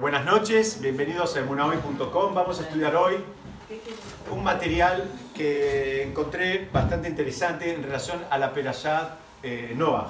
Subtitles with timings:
[0.00, 2.34] Buenas noches, bienvenidos a emunahoy.com.
[2.34, 3.16] Vamos a estudiar hoy
[4.30, 10.08] un material que encontré bastante interesante en relación a la Perashat eh, Noah.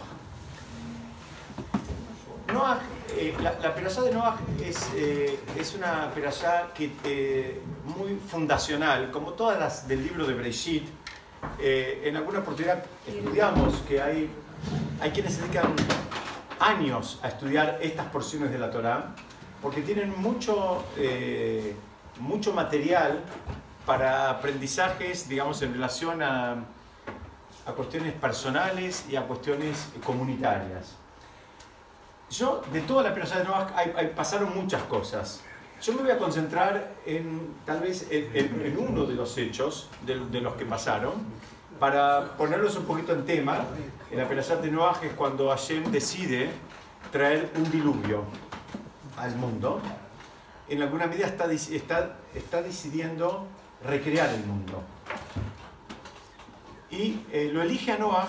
[3.17, 5.41] Eh, la, la de Noah es, eh,
[5.77, 10.87] una Perashá que, eh, muy fundacional, como todas las del libro de Breshit.
[11.59, 14.31] en alguna oportunidad estudiamos que hay,
[15.01, 15.75] hay quienes dedican
[16.61, 19.17] años a estudiar estas porciones de la Torá,
[19.63, 20.85] porque tienen mucho,
[22.19, 23.23] mucho material
[23.87, 26.65] para aprendizajes, digamos, en relación a,
[27.67, 30.97] a cuestiones personales y a cuestiones comunitarias.
[32.31, 33.67] Yo, de toda la persona de Noah,
[34.15, 35.41] pasaron muchas cosas.
[35.83, 40.55] Yo me voy a concentrar en, tal vez, en, uno de los hechos de, los
[40.55, 41.15] que pasaron,
[41.79, 43.65] para ponerlos un poquito en tema.
[44.11, 46.51] En la Perashat de Noah es cuando Hashem decide
[47.11, 48.25] traer un diluvio
[49.21, 49.81] al mundo.
[50.69, 53.47] En alguna medida está, está, está decidiendo
[53.85, 54.83] recrear el mundo.
[56.91, 58.29] Y eh, lo elige a Noah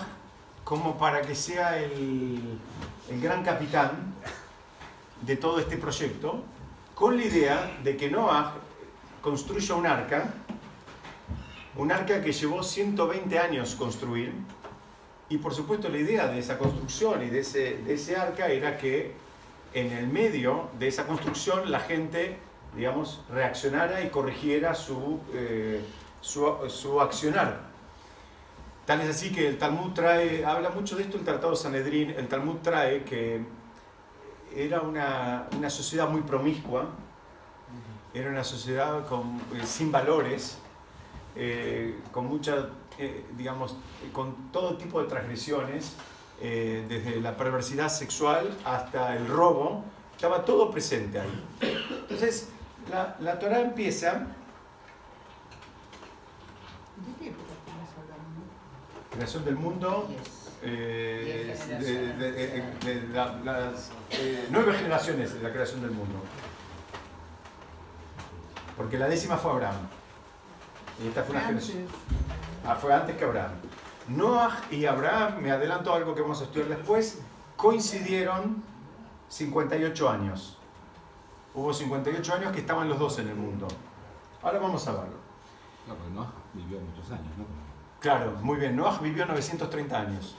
[0.63, 2.59] como para que sea el,
[3.09, 4.13] el gran capitán
[5.21, 6.43] de todo este proyecto,
[6.95, 8.53] con la idea de que Noah
[9.21, 10.33] construya un arca,
[11.75, 14.33] un arca que llevó 120 años construir,
[15.29, 18.77] y por supuesto la idea de esa construcción y de ese, de ese arca era
[18.77, 19.16] que
[19.73, 22.38] en el medio de esa construcción la gente,
[22.75, 25.81] digamos, reaccionara y corrigiera su, eh,
[26.19, 27.72] su, su accionar.
[28.86, 32.28] Tal es así que el Talmud trae, habla mucho de esto el Tratado Sanedrín, el
[32.28, 33.41] Talmud trae que
[34.55, 36.89] era una, una sociedad muy promiscua,
[38.13, 40.58] era una sociedad con, eh, sin valores,
[41.35, 43.78] eh, con mucha, eh, digamos,
[44.11, 45.95] con todo tipo de transgresiones,
[46.42, 49.84] desde la perversidad sexual hasta el robo,
[50.16, 51.44] estaba todo presente ahí.
[52.02, 52.50] Entonces,
[52.89, 54.28] la, la Torah empieza
[59.12, 60.07] creación del mundo,
[60.63, 61.56] eh,
[62.84, 63.07] de,
[63.44, 66.16] las eh, nueve generaciones de la creación del mundo.
[68.78, 69.88] Porque la décima fue Abraham.
[71.03, 71.85] Y esta fue una generación.
[72.66, 73.51] Ah, fue antes que Abraham.
[74.16, 77.22] Noah y Abraham, me adelanto algo que vamos a estudiar después,
[77.55, 78.63] coincidieron
[79.29, 80.57] 58 años.
[81.53, 83.67] Hubo 58 años que estaban los dos en el mundo.
[84.41, 85.17] Ahora vamos a verlo.
[85.88, 87.45] No, porque Noah vivió muchos años, ¿no?
[88.00, 88.75] Claro, muy bien.
[88.75, 90.35] Noah vivió 930 años.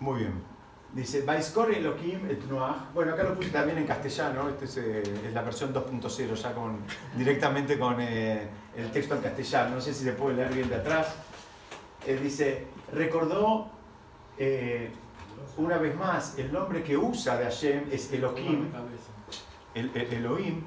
[0.00, 0.42] Muy bien.
[0.92, 2.90] Dice, Vaiskor Elohim et Noah.
[2.94, 4.48] Bueno, acá lo puse también en castellano.
[4.48, 6.78] Esta es, eh, es, la versión 2.0, ya con,
[7.16, 9.76] directamente con eh, el texto en castellano.
[9.76, 11.14] No sé si se puede leer bien de atrás.
[12.06, 13.68] Él dice, recordó
[14.38, 14.90] eh,
[15.56, 18.68] una vez más, el nombre que usa de Hashem es Elohim.
[19.74, 20.62] El, el, Elohim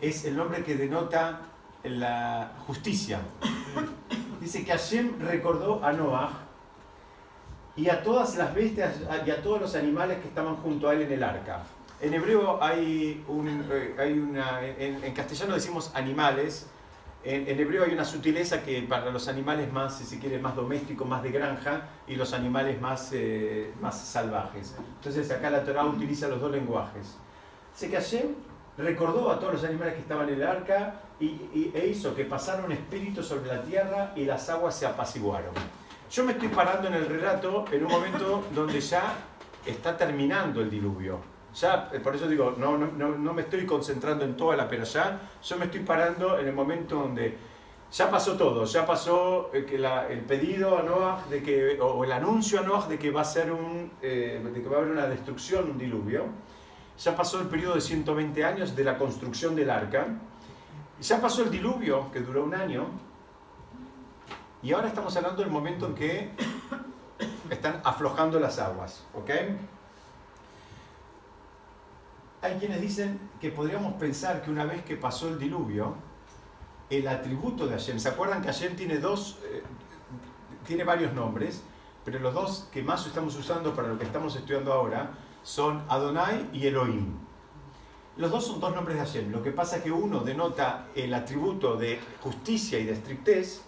[0.00, 1.40] es el nombre que denota
[1.84, 3.20] la justicia.
[4.40, 6.30] Dice que Hashem recordó a Noah
[7.76, 8.96] y a todas las bestias
[9.26, 11.62] y a todos los animales que estaban junto a él en el arca.
[12.00, 16.66] En hebreo hay, un, eh, hay una, en, castellano decimos animales,
[17.24, 21.06] en, hebreo hay una sutileza que para los animales más, si se quiere, más domésticos,
[21.06, 24.74] más de granja, y los animales más, eh, más salvajes.
[24.96, 27.16] Entonces acá la Torah utiliza los dos lenguajes.
[27.72, 28.34] Dice que Hashem
[28.76, 32.64] recordó a todos los animales que estaban en el arca y, e hizo que pasara
[32.64, 35.52] un espíritu sobre la tierra y las aguas se apaciguaron.
[36.10, 39.14] Yo me estoy parando en el relato en un momento donde ya
[39.64, 41.31] está terminando el diluvio.
[41.54, 45.20] Ya, eh, por eso digo, no, no, no me estoy concentrando en toda la ya,
[45.42, 47.36] yo me estoy parando en el momento donde
[47.92, 49.66] ya pasó todo, ya pasó eh,
[50.08, 53.24] el pedido a Noah de que, o el anuncio a Noah de que va a
[53.24, 56.24] ser un, eh, de que va a haber una destrucción, un diluvio.
[56.98, 60.06] Ya pasó el periodo de 120 años de la construcción del arca.
[61.02, 62.86] Ya pasó el diluvio, que duró un año.
[64.62, 66.30] Y ahora estamos hablando del momento en que
[67.50, 69.04] están aflojando las aguas.
[69.14, 69.30] ¿Ok?
[72.42, 75.94] Hay quienes dicen que podríamos pensar que una vez que pasó el diluvio,
[76.90, 79.62] el atributo de Hashem, ¿se acuerdan que Hashem tiene dos, eh,
[80.66, 81.62] tiene varios nombres,
[82.04, 85.12] pero los dos que más estamos usando para lo que estamos estudiando ahora
[85.44, 87.14] son Adonai y Elohim.
[88.16, 89.30] Los dos son dos nombres de Hashem.
[89.30, 93.62] Lo que pasa es que uno denota el atributo de justicia y de estrictez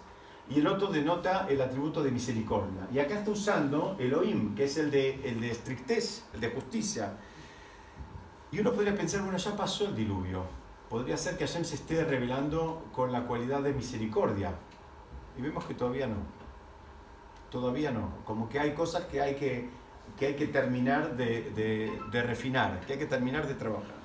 [0.49, 2.87] y el otro denota el atributo de misericordia.
[2.93, 7.13] Y acá está usando Elohim, que es el de, el de estrictez, el de justicia.
[8.55, 10.45] Y uno podría pensar, bueno, ya pasó el diluvio.
[10.89, 14.53] Podría ser que Hashem se esté revelando con la cualidad de misericordia.
[15.37, 16.15] Y vemos que todavía no.
[17.51, 18.11] Todavía no.
[18.23, 19.69] Como que hay cosas que hay que
[20.17, 23.95] que hay que terminar de, de refinar, que hay que terminar de trabajar.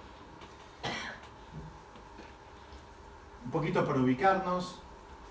[3.44, 4.80] Un poquito para ubicarnos,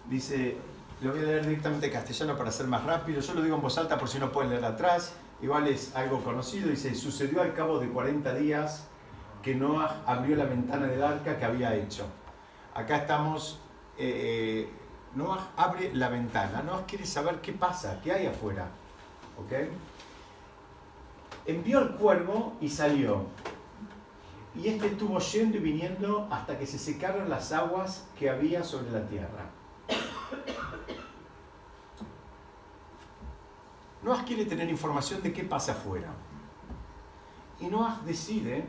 [0.10, 0.56] dice,
[1.02, 3.62] lo voy a leer directamente en castellano para ser más rápido, yo lo digo en
[3.62, 7.54] voz alta por si no pueden leer atrás, igual es algo conocido, dice, sucedió al
[7.54, 8.89] cabo de 40 días
[9.42, 12.06] que Noah abrió la ventana del arca que había hecho.
[12.74, 13.60] Acá estamos,
[13.98, 14.70] eh, eh,
[15.16, 18.68] Noah abre la ventana, Noah quiere saber qué pasa, qué hay afuera.
[19.38, 19.54] ¿Ok?
[21.46, 23.26] Envió al cuervo y salió.
[24.56, 28.92] Y este estuvo yendo y viniendo hasta que se secaron las aguas que había sobre
[28.92, 29.50] la tierra.
[34.04, 36.10] Noah quiere tener información de qué pasa afuera.
[37.60, 38.66] Y Noah decide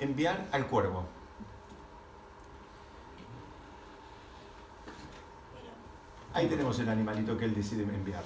[0.00, 1.04] enviar al cuervo.
[6.34, 8.22] Ahí tenemos el animalito que él decide enviar.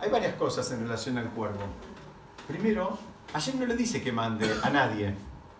[0.00, 1.62] Hay varias cosas en relación al cuervo.
[2.46, 2.98] Primero,
[3.32, 5.14] ayer no le dice que mande a nadie.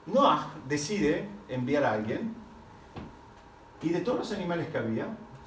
[0.07, 2.35] Noah decide enviar a alguien
[3.83, 5.07] y de todos los animales que había,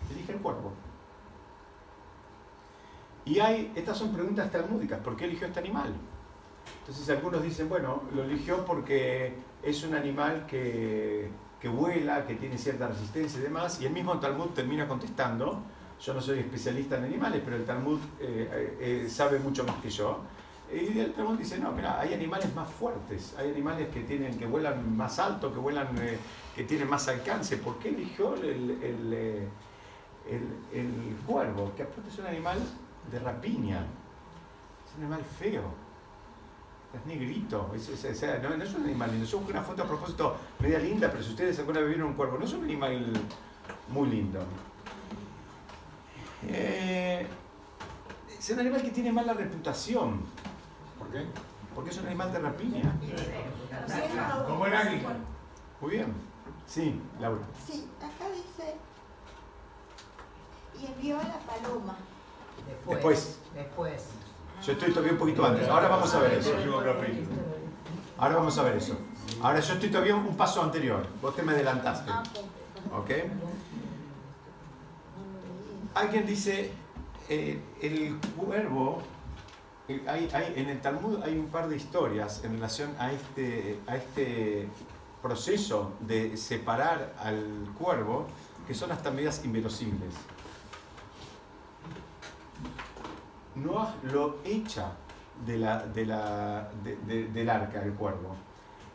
[0.10, 0.74] elige el cuervo.
[3.26, 5.94] Y hay, estas son preguntas talmúdicas, ¿por qué eligió este animal?
[6.80, 11.30] Entonces algunos dicen, bueno, lo eligió porque es un animal que,
[11.62, 15.62] que vuela, que tiene cierta resistencia y demás, y el mismo Talmud termina contestando,
[16.02, 19.90] yo no soy especialista en animales, pero el Talmud eh, eh, sabe mucho más que
[19.90, 20.20] yo,
[20.74, 24.46] y el Talmud dice, no, mira, hay animales más fuertes, hay animales que, tienen, que
[24.46, 26.18] vuelan más alto, que vuelan, eh,
[26.54, 30.42] que tienen más alcance, ¿por qué eligió el, el, el,
[30.74, 31.72] el cuervo?
[31.78, 32.60] Que aparte es un animal
[33.10, 33.86] de rapiña,
[34.86, 35.83] es un animal feo
[36.94, 37.90] es negrito, es,
[38.44, 39.26] no, es un animal lindo.
[39.26, 42.14] Yo busqué una foto a propósito media linda, pero si ustedes alguna vez vieron un
[42.14, 43.14] cuervo, no es un animal
[43.90, 44.40] muy lindo.
[46.48, 47.26] Eh,
[48.38, 50.22] es un animal que tiene mala reputación.
[51.00, 51.26] ¿Por qué?
[51.74, 52.96] Porque es un animal de rapiña.
[54.48, 55.16] Como el águila.
[55.82, 56.14] Muy bien.
[56.68, 57.42] Sí, Laura.
[57.68, 58.76] Sí, acá dice,
[60.80, 61.98] y envió a la paloma.
[62.88, 63.40] Después.
[63.54, 64.10] Después.
[64.66, 65.68] Yo estoy todavía un poquito antes.
[65.68, 66.56] Ahora vamos a ver eso.
[68.18, 68.98] Ahora vamos a ver eso.
[69.42, 71.06] Ahora yo estoy todavía un paso anterior.
[71.22, 72.12] Vos te me adelantaste.
[72.96, 73.10] ¿Ok?
[75.96, 76.72] Alguien dice,
[77.28, 79.02] eh, el cuervo,
[79.90, 83.80] eh, hay, hay, en el Talmud hay un par de historias en relación a este,
[83.86, 84.70] a este
[85.22, 88.28] proceso de separar al cuervo
[88.66, 90.14] que son hasta medias inverosímiles.
[93.56, 94.94] Noah lo echa
[95.46, 96.70] de la, de la,
[97.06, 98.36] del arca, el cuervo.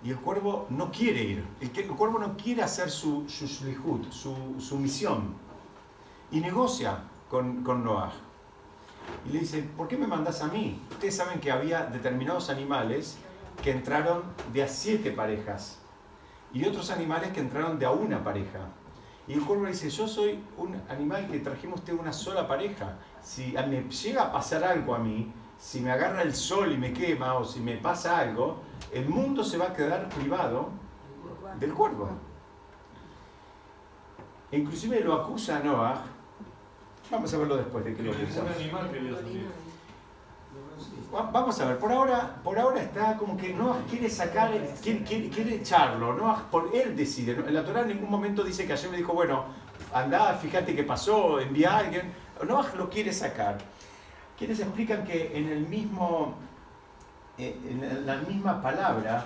[0.02, 1.44] Y el cuervo no quiere ir.
[1.60, 5.34] El, el cuervo no quiere hacer su, su su, misión.
[6.30, 8.12] Y negocia con, con Noah.
[9.28, 10.80] Y le dice, ¿por qué me mandas a mí?
[10.90, 13.18] Ustedes saben que había determinados animales
[13.62, 14.22] que entraron
[14.52, 15.78] de a siete parejas.
[16.52, 18.60] Y otros animales que entraron de a una pareja.
[19.28, 23.52] Y el cuervo dice, yo soy un animal que trajimos usted una sola pareja si
[23.52, 27.34] me llega a pasar algo a mí, si me agarra el sol y me quema
[27.34, 30.70] o si me pasa algo, el mundo se va a quedar privado
[31.60, 32.08] del cuervo.
[34.50, 36.04] inclusive lo acusa a Noah.
[37.10, 38.42] Vamos a verlo después de que lo acusa.
[41.10, 44.52] Vamos a ver, por ahora, por ahora está como que Noah quiere sacar,
[44.82, 47.50] quiere, quiere, echarlo, Noah por él decide.
[47.50, 49.44] La Torah en ningún momento dice que ayer me dijo, bueno,
[49.92, 52.12] anda, fíjate qué pasó, envía a alguien.
[52.46, 53.58] Noah lo quiere sacar.
[54.38, 56.34] Quienes explican que en el mismo,
[57.38, 59.24] eh, en la misma palabra,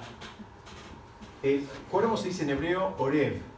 [1.42, 3.51] el cuervo se dice en hebreo Orev.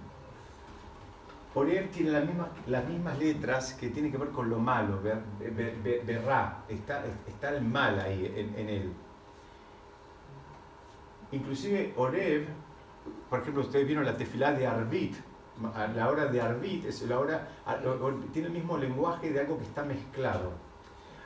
[1.54, 6.64] Orev tiene las mismas, las mismas letras que tienen que ver con lo malo, verá,
[6.68, 8.92] está, está el mal ahí en, él.
[11.30, 12.46] Inclusive Orev,
[13.30, 15.14] por ejemplo, ustedes vieron la tefilá de Arbit,
[15.94, 17.48] la hora de arbit es la hora,
[18.32, 20.52] tiene el mismo lenguaje de algo que está mezclado.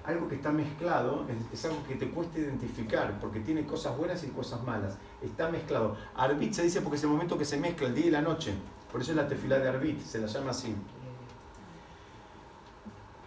[0.04, 4.28] Algo que está mezclado es, algo que te cuesta identificar porque tiene cosas buenas y
[4.28, 4.98] cosas malas.
[5.22, 5.96] Está mezclado.
[6.14, 8.54] Arbit se dice porque es el momento que se mezcla el día y la noche.
[8.90, 10.74] Por eso es la tefila de arbit, se la llama así.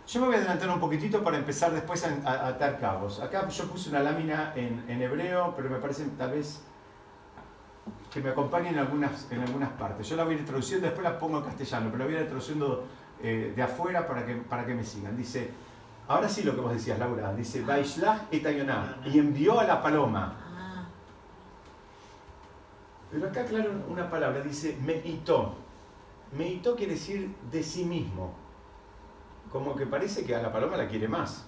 [0.08, 3.22] Yo me voy a adelantar un poquitito para empezar después a, atar cabos.
[3.22, 6.62] Acá yo puse una lámina en, en hebreo, pero me parece tal vez
[8.12, 10.08] que me acompañen en algunas, en algunas partes.
[10.10, 12.22] Yo la voy a ir traduciendo, después la pongo en castellano, pero la voy a
[12.22, 12.86] ir traduciendo
[13.24, 15.16] eh, de afuera para que, para que me sigan.
[15.16, 15.50] Dice,
[16.08, 20.36] ahora sí lo que vos decías, Laura, dice, Baishlach etayoná, y envió a la paloma.
[23.12, 25.54] Pero acá, claro, una palabra, dice meitó.
[26.32, 28.34] Meitó quiere decir de sí mismo.
[29.52, 31.46] Como que parece que a la paloma la quiere más.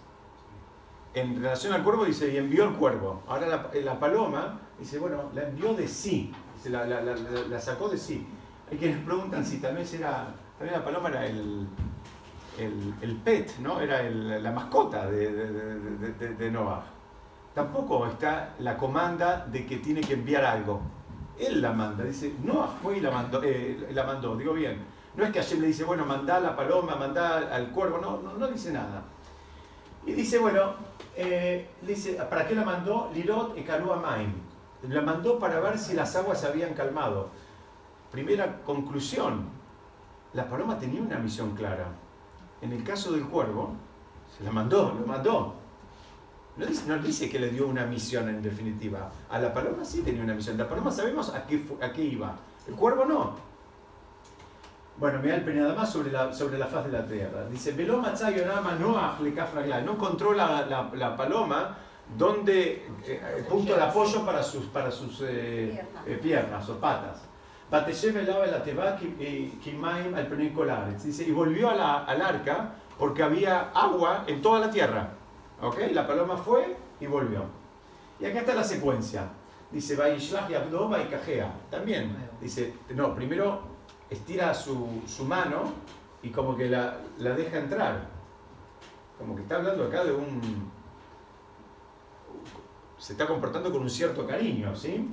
[1.13, 3.21] en relación al cuervo dice, y envió el cuervo.
[3.27, 6.33] Ahora la, la paloma dice, bueno, la envió de sí,
[6.65, 8.25] la, la, la, sacó de sí.
[8.71, 11.67] Hay quienes preguntan si tal vez era, vez la paloma era el,
[12.57, 13.79] el, el pet, ¿no?
[13.79, 16.83] Era el, la mascota de, de, de, de, Noah.
[17.53, 20.81] Tampoco está la comanda de que tiene que enviar algo.
[21.37, 24.85] Él la manda, dice, Noah fue y la mandó, eh, la mandó, digo bien.
[25.15, 28.21] No es que Hashem le dice, bueno, mandá a la paloma, mandá al cuervo, no,
[28.21, 29.03] no, no dice nada.
[30.05, 30.73] Y dice, bueno,
[31.15, 33.09] eh, dice, ¿para qué la mandó?
[33.13, 33.65] Lirot e
[34.01, 34.33] Maim.
[34.89, 37.29] La mandó para ver si las aguas se habían calmado.
[38.11, 39.45] Primera conclusión,
[40.33, 41.87] la paloma tenía una misión clara.
[42.61, 43.73] En el caso del cuervo,
[44.37, 45.55] se la mandó, lo mandó.
[46.55, 49.11] No dice, no dice que le dio una misión en definitiva.
[49.29, 50.57] A la paloma sí tenía una misión.
[50.57, 52.35] La paloma sabemos a qué, a qué iba.
[52.67, 53.35] El cuervo no.
[54.97, 57.45] Bueno, mira el nada más sobre la, sobre la faz de la tierra.
[57.49, 57.73] Dice,
[59.81, 61.77] no encontró la, la, la paloma
[62.17, 67.23] donde eh, punto de apoyo para sus, para sus eh, eh, piernas o patas.
[71.03, 75.09] Dice, y volvió a la, al arca porque había agua en toda la tierra.
[75.61, 75.77] ¿Ok?
[75.91, 77.43] La paloma fue y volvió.
[78.19, 79.29] Y acá está la secuencia.
[79.71, 81.51] Dice, Vaishlach y Abdoba y Cajea.
[81.71, 82.15] También.
[82.39, 83.61] Dice, no, primero
[84.09, 85.73] estira su, su mano
[86.21, 88.07] y como que la, la, deja entrar.
[89.17, 90.71] Como que está hablando acá de un...
[92.97, 95.09] Se está comportando con un cierto cariño, ¿sí?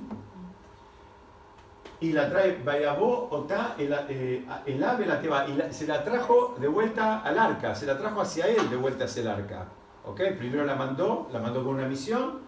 [1.99, 6.03] Y la trae Bayabó Otá, el, eh, el ave la que va, y se la
[6.03, 9.67] trajo de vuelta al arca, se la trajo hacia él de vuelta hacia el arca.
[10.05, 10.21] ¿Ok?
[10.37, 12.39] Primero la mandó, la mandó con una misión,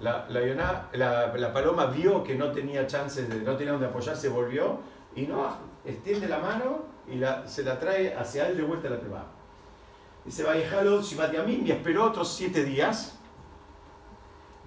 [0.00, 4.28] la, la, la, la paloma vio que no tenía chances, de, no tenía donde apoyarse,
[4.28, 4.78] volvió,
[5.14, 5.46] y no,
[5.84, 9.24] extiende la mano y la, se la trae hacia él de vuelta a la teba.
[10.24, 13.18] Dice, Vayejalo Shibatiamim y esperó otros siete días.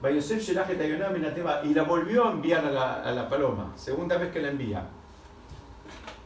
[0.02, 4.50] Vayosef y la volvió a enviar a la, a la, paloma, segunda vez que la
[4.50, 4.86] envía.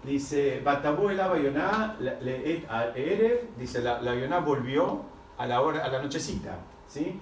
[0.04, 5.02] Dice, Batabó el le Erev, dice, la, la Yoná volvió
[5.40, 6.60] a la, hora, a la nochecita.
[6.88, 7.20] ¿sí?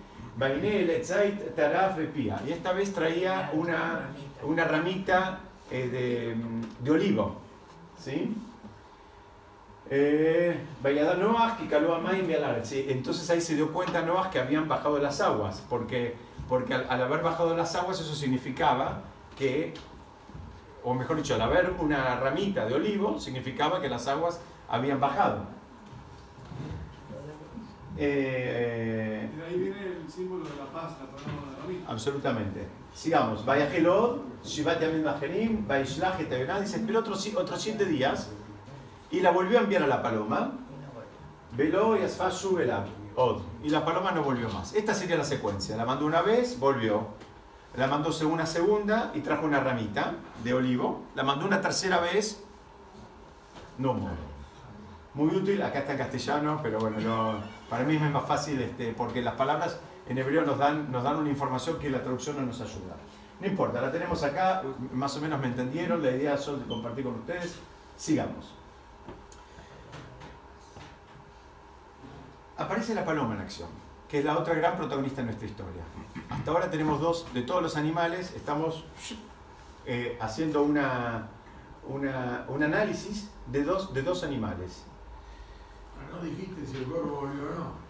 [2.45, 4.09] Y esta vez traía una,
[4.43, 5.39] una ramita
[5.71, 6.35] eh, de,
[6.83, 7.37] de olivo.
[7.97, 8.35] ¿Sí?
[9.89, 10.59] Eh,
[12.89, 16.15] entonces ahí se dio cuenta Noah que habían bajado las aguas, porque,
[16.49, 19.01] porque al, haber bajado las aguas eso significaba
[19.37, 19.73] que,
[20.83, 25.56] o mejor dicho, al haber una ramita de olivo, significaba que las aguas habían bajado.
[27.97, 31.89] Eh, ahí viene el símbolo de la paz, la palabra de la.
[31.89, 32.67] Absolutamente.
[32.93, 33.45] Sigamos.
[33.45, 38.29] Vaya Gelod, Shivat Yamim Majerim, Vaishlach et dice, esperó otros, otros siete días
[39.11, 40.51] y la volvió a enviar a la paloma.
[41.53, 42.59] Veló y Asfashu
[43.15, 43.41] Od.
[43.63, 44.73] Y la paloma no volvió más.
[44.73, 45.75] Esta sería la secuencia.
[45.75, 47.07] La mandó una vez, volvió.
[47.75, 50.13] La mandó una segunda y trajo una ramita
[50.43, 51.03] de olivo.
[51.15, 52.43] La mandó una tercera vez,
[53.77, 53.95] no
[55.13, 56.97] Muy útil, acá está en castellano, pero bueno,
[57.69, 61.17] para mí es más fácil este, porque las palabras en hebreo nos dan, nos dan
[61.17, 62.95] una información que la traducción no nos ayuda.
[63.39, 67.15] No importa, la tenemos acá, más o menos me entendieron, la idea es compartir con
[67.15, 67.59] ustedes.
[67.95, 68.53] Sigamos.
[72.57, 73.69] Aparece la paloma en acción,
[74.09, 75.83] que es la otra gran protagonista de nuestra historia.
[76.29, 78.85] Hasta ahora tenemos dos, de todos los animales, estamos
[79.85, 81.27] eh, haciendo una,
[81.87, 84.83] una, un análisis de dos, de dos animales.
[86.11, 87.87] No dijiste si el cuervo volvió o no.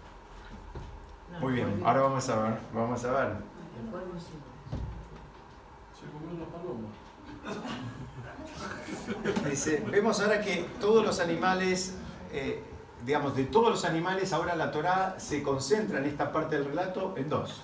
[1.40, 3.38] Muy bien, ahora vamos a ver, vamos a ver.
[9.50, 11.96] Dice, vemos ahora que todos los animales,
[12.32, 12.64] eh,
[13.06, 17.14] digamos, de todos los animales, ahora la Torah se concentra en esta parte del relato
[17.18, 17.62] en dos.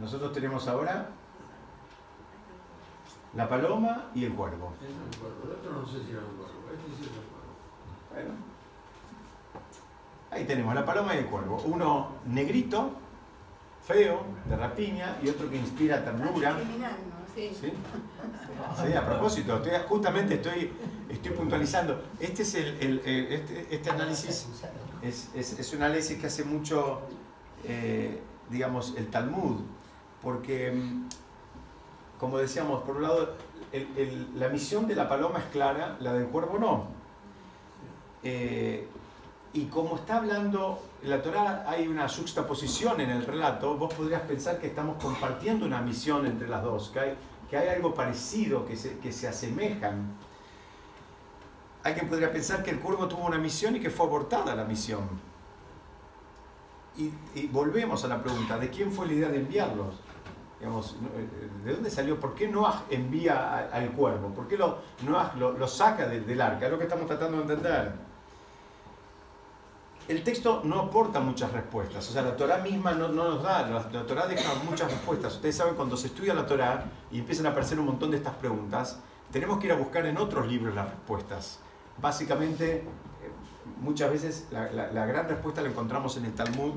[0.00, 1.08] Nosotros tenemos ahora
[3.34, 4.72] la paloma y el cuervo.
[4.80, 7.27] El otro no sé si era un cuervo, este sí es el cuervo.
[8.12, 8.30] Bueno.
[10.30, 11.62] Ahí tenemos la paloma y el cuervo.
[11.64, 12.92] Uno negrito,
[13.86, 16.56] feo, de rapiña, y otro que inspira ternura.
[17.34, 17.50] Sí.
[17.58, 17.72] ¿Sí?
[18.82, 20.72] sí a propósito, estoy, justamente estoy,
[21.08, 22.02] estoy puntualizando.
[22.20, 24.48] Este es el, este, este, análisis,
[25.02, 27.00] es, es, es, un análisis que hace mucho,
[27.64, 29.60] eh, digamos, el Talmud,
[30.20, 31.08] porque, mm,
[32.18, 33.36] como decíamos, por un lado,
[34.34, 36.97] la misión de la paloma es clara, la del cuervo no.
[38.22, 38.88] Eh,
[39.52, 44.22] y como está hablando, en la Torah hay una juxtaposición en el relato, vos podrías
[44.22, 47.14] pensar que estamos compartiendo una misión entre las dos, que hay,
[47.48, 50.16] que hay algo parecido, que se, que se asemejan.
[51.82, 55.08] Alguien podría pensar que el cuervo tuvo una misión y que fue abortada la misión.
[56.96, 59.94] y, y volvemos a la pregunta, ¿de quién fue la idea de enviarlos?
[60.58, 60.96] Digamos,
[61.64, 62.18] ¿De dónde salió?
[62.18, 64.30] ¿Por qué Noah envía al cuervo?
[64.34, 66.66] ¿Por qué lo, Noah lo, lo saca del, del arca?
[66.66, 68.07] Es lo que estamos tratando de entender.
[70.08, 73.68] El texto no aporta muchas respuestas, o sea, la Torah misma no, no nos da,
[73.68, 75.34] la, la Torah deja muchas respuestas.
[75.34, 78.34] Ustedes saben, cuando se estudia la Torah y empiezan a aparecer un montón de estas
[78.34, 79.00] preguntas,
[79.30, 81.58] tenemos que ir a buscar en otros libros las respuestas.
[82.00, 82.84] Básicamente, eh,
[83.82, 86.72] muchas veces la gran respuesta la encontramos en el Talmud,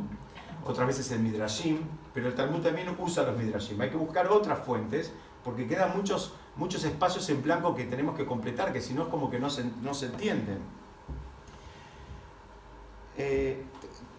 [0.65, 1.79] otras veces en Midrashim,
[2.13, 3.79] pero el Talmud también usa los Midrashim.
[3.81, 5.11] Hay que buscar otras fuentes
[5.43, 9.07] porque quedan muchos, muchos espacios en blanco que tenemos que completar, que si no es
[9.07, 10.59] como que no se, no se entienden.
[13.23, 13.63] Eh,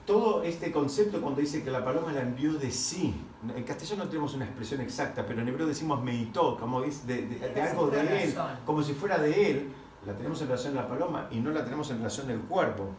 [0.07, 3.15] todo este concepto cuando dice que la paloma la envió de sí,
[3.55, 7.23] en castellano no tenemos una expresión exacta, pero en hebreo decimos meitó, como dice de,
[7.27, 8.35] de- de algo de él,
[8.67, 9.73] como si fuera de él,
[10.07, 12.91] la tenemos en relación a la paloma y no la tenemos en relación al cuerpo.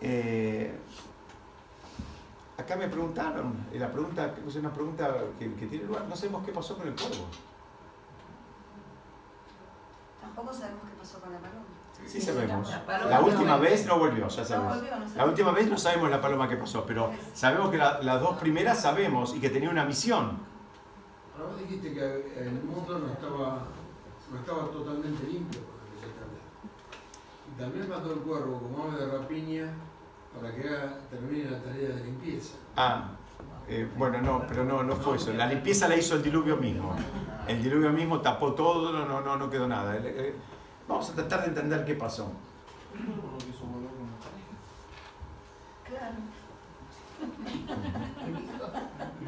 [0.00, 0.72] Eh,
[2.56, 6.44] acá me preguntaron, y la pregunta, es una pregunta que, que tiene lugar, no sabemos
[6.44, 7.26] qué pasó con el cuervo.
[10.20, 11.64] Tampoco sabemos qué pasó con la paloma.
[12.06, 12.70] Sí sabemos.
[12.86, 13.70] La La no última volvió.
[13.70, 14.76] vez no volvió, ya No sabemos.
[14.76, 18.00] volvió, no La última vez no sabemos la paloma que pasó, pero sabemos que la-
[18.02, 20.38] las dos primeras sabemos y que tenía una misión.
[21.36, 23.62] Ahora vos dijiste que el mundo no estaba,
[24.30, 25.60] no estaba totalmente limpio.
[27.56, 29.66] Y también mandó el cuervo como ave de rapiña
[30.34, 30.62] para que
[31.10, 32.56] termine la tarea de limpieza.
[32.76, 33.10] Ah,
[33.68, 35.32] eh, bueno, no, pero no, no fue eso.
[35.32, 36.94] La limpieza la hizo el diluvio mismo.
[37.46, 39.96] El diluvio mismo tapó todo, no, no, no, no quedó nada.
[39.96, 40.34] Eh, eh,
[40.88, 42.30] Vamos a tratar de entender qué pasó.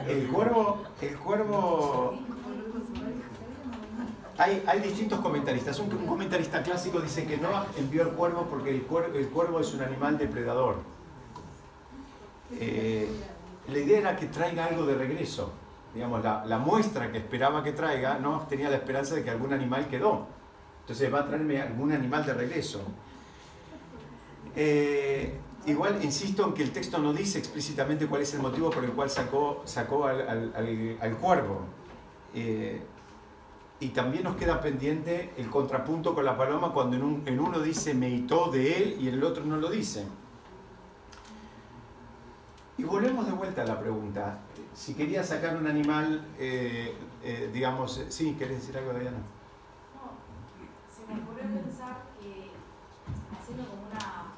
[0.07, 2.15] El cuervo, el cuervo
[4.39, 5.79] Hay, hay distintos comentaristas.
[5.79, 9.61] Un, un comentarista clásico dice que Noah envió al cuervo porque el cuervo, el cuervo
[9.61, 10.77] es un animal depredador.
[12.53, 13.09] Eh,
[13.69, 15.53] la idea era que traiga algo de regreso.
[15.95, 19.55] Digamos, la, la muestra que esperaba que traiga, Noah tenía la esperanza de que algún
[19.55, 20.27] animal quedó.
[20.87, 22.81] Entonces va a traerme algún animal de regreso.
[24.55, 28.85] Eh, igual insisto en que el texto no dice explícitamente cuál es el motivo por
[28.85, 31.63] el cual sacó, sacó al, al- al- cuervo.
[32.35, 32.81] Eh,
[33.81, 37.59] y también nos queda pendiente el contrapunto con la paloma cuando en, un- en uno
[37.59, 40.07] dice meitó de él y en el otro no lo dice.
[42.79, 44.39] Y volvemos de vuelta a la pregunta.
[44.75, 46.95] Si quería sacar un animal, eh,
[47.53, 49.17] digamos, sí, ¿querés decir algo, Diana?
[49.97, 50.13] No,
[50.95, 52.51] se me ocurrió pensar que,
[53.33, 54.37] haciendo como una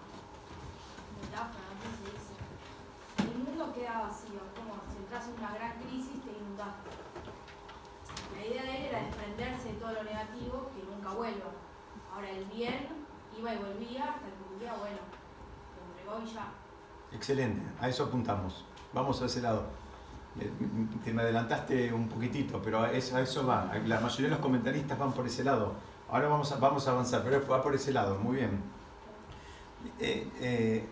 [1.20, 5.27] metáfora, no sé si se dice, el mundo queda vacío, es como si entras en
[5.38, 6.90] una gran crisis te inundaste.
[8.36, 11.50] La idea de él era desprenderse de todo lo negativo que nunca vuelva.
[12.12, 12.88] Ahora el bien
[13.38, 14.98] iba y volvía hasta que un día, bueno,
[15.76, 16.48] lo entregó y ya.
[17.12, 18.64] Excelente, a eso apuntamos.
[18.92, 19.64] Vamos a ese lado.
[20.40, 20.50] Eh,
[21.04, 23.72] Te me adelantaste un poquitito, pero a eso, va.
[23.86, 25.74] La mayoría de los comentaristas van por ese lado.
[26.10, 28.62] Ahora vamos a, vamos a avanzar, pero va por ese lado, muy bien.
[29.98, 30.88] Eh, eh,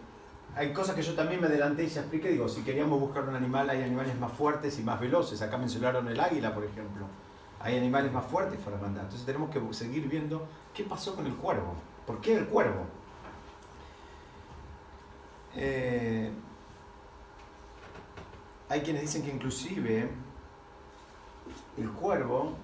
[0.56, 2.30] hay cosas que yo también me adelanté y ya expliqué.
[2.30, 5.40] Digo, si queríamos buscar un animal, hay animales más fuertes y más veloces.
[5.42, 7.06] Acá mencionaron el águila, por ejemplo.
[7.60, 9.04] Hay animales más fuertes para mandar.
[9.04, 11.74] Entonces tenemos que seguir viendo qué pasó con el cuervo.
[12.06, 12.86] ¿Por qué el cuervo?
[15.54, 16.30] Eh,
[18.68, 20.10] hay quienes dicen que inclusive
[21.78, 22.54] el cuervo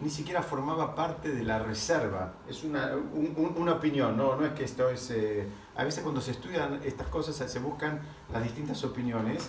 [0.00, 2.34] ni siquiera formaba parte de la reserva.
[2.48, 5.10] Es una, un- un- una opinión, no, no es que esto es...
[5.10, 8.00] eh, a veces cuando se estudian estas cosas se buscan
[8.32, 9.46] las distintas opiniones.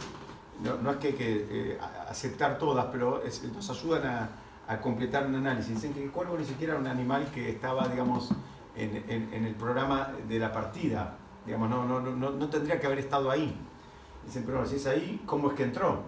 [0.63, 4.29] No, no es que hay que eh, aceptar todas, pero es- nos ayudan a,
[4.67, 5.75] a completar un análisis.
[5.75, 8.29] Dicen que el cuervo ni siquiera era un animal que estaba, digamos,
[8.75, 11.17] en, en- el programa de la partida.
[11.45, 13.53] Digamos, no, no, no, no tendría que haber estado ahí.
[14.25, 16.03] Dicen, pero si es ahí, ¿cómo es que entró?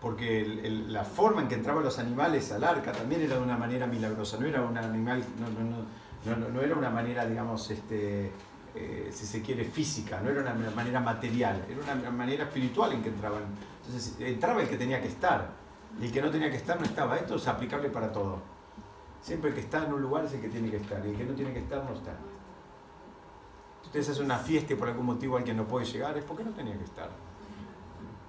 [0.00, 0.44] Porque
[0.88, 4.36] la forma en que entraban los animales al arca también era de una manera milagrosa,
[4.38, 5.76] no era un animal, no, no,
[6.24, 8.30] no, no- no era una manera, digamos, este,
[8.74, 13.02] eh, si se quiere, física, no era una manera material, era una manera espiritual en
[13.02, 13.42] que entraban.
[13.84, 15.48] Entonces entraba el que tenía que estar,
[16.00, 17.16] y el que no tenía que estar no estaba.
[17.16, 18.38] Esto es aplicable para todo.
[19.20, 21.16] Siempre el que está en un lugar es el que tiene que estar, y el
[21.16, 22.12] que no tiene que estar no está.
[23.84, 26.50] Ustedes hacen una fiesta y por algún motivo alguien no puede llegar, es porque no
[26.52, 27.10] tenía que estar.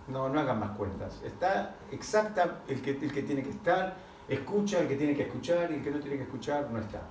[0.07, 1.21] No, no hagan más cuentas.
[1.23, 3.95] Está exacta el que, el que tiene que estar,
[4.27, 7.01] escucha el que tiene que escuchar y el que no tiene que escuchar no está.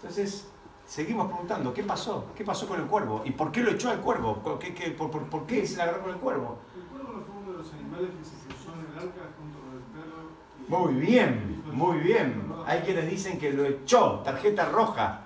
[0.00, 0.46] Entonces,
[0.86, 2.26] seguimos preguntando, ¿qué pasó?
[2.34, 3.22] ¿Qué pasó con el cuervo?
[3.24, 4.36] ¿Y por qué lo echó al cuervo?
[4.42, 6.58] ¿Por qué, qué- por, por- por qué se le agarró con el cuervo?
[6.74, 9.58] El cuervo no fue uno de los animales que se cruzó en el arca junto
[9.60, 10.30] con el perro.
[10.66, 12.50] y- Muy bien, muy bien.
[12.66, 15.24] Hay quienes dicen que lo echó, tarjeta roja.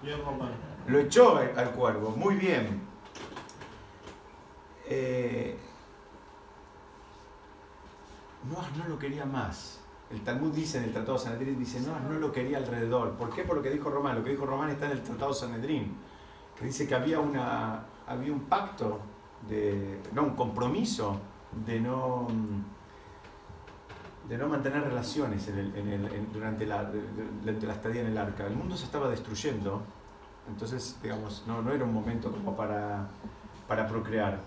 [0.87, 2.82] Lo echó al, al cuervo, muy bien.
[4.87, 5.56] Eh,
[8.50, 9.80] Noah no lo quería más.
[10.14, 13.14] El Talmud dice en el Tratado Sanedrín, dice, Noah no lo quería alrededor.
[13.14, 13.42] ¿Por qué?
[13.42, 14.16] Por lo que dijo Román.
[14.16, 15.96] Lo que dijo Román está en el Tratado Sanedrín,
[16.57, 19.00] que dice que había, una, había un pacto,
[19.48, 21.20] de, no, un compromiso
[21.66, 22.29] de no,
[24.29, 25.50] de no mantener relaciones
[26.33, 26.85] durante, la,
[27.42, 28.46] durante la estadía en el arca.
[28.46, 29.83] El mundo se estaba destruyendo,
[30.48, 33.09] entonces, digamos, no, no era un momento como para,
[33.66, 34.38] para procrear.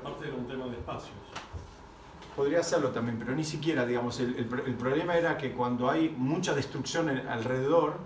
[0.00, 1.16] Aparte era un tema de espacios.
[2.36, 6.08] Podría hacerlo también, pero ni siquiera, digamos, el, el el problema era que cuando hay
[6.16, 7.96] mucha destrucción alrededor,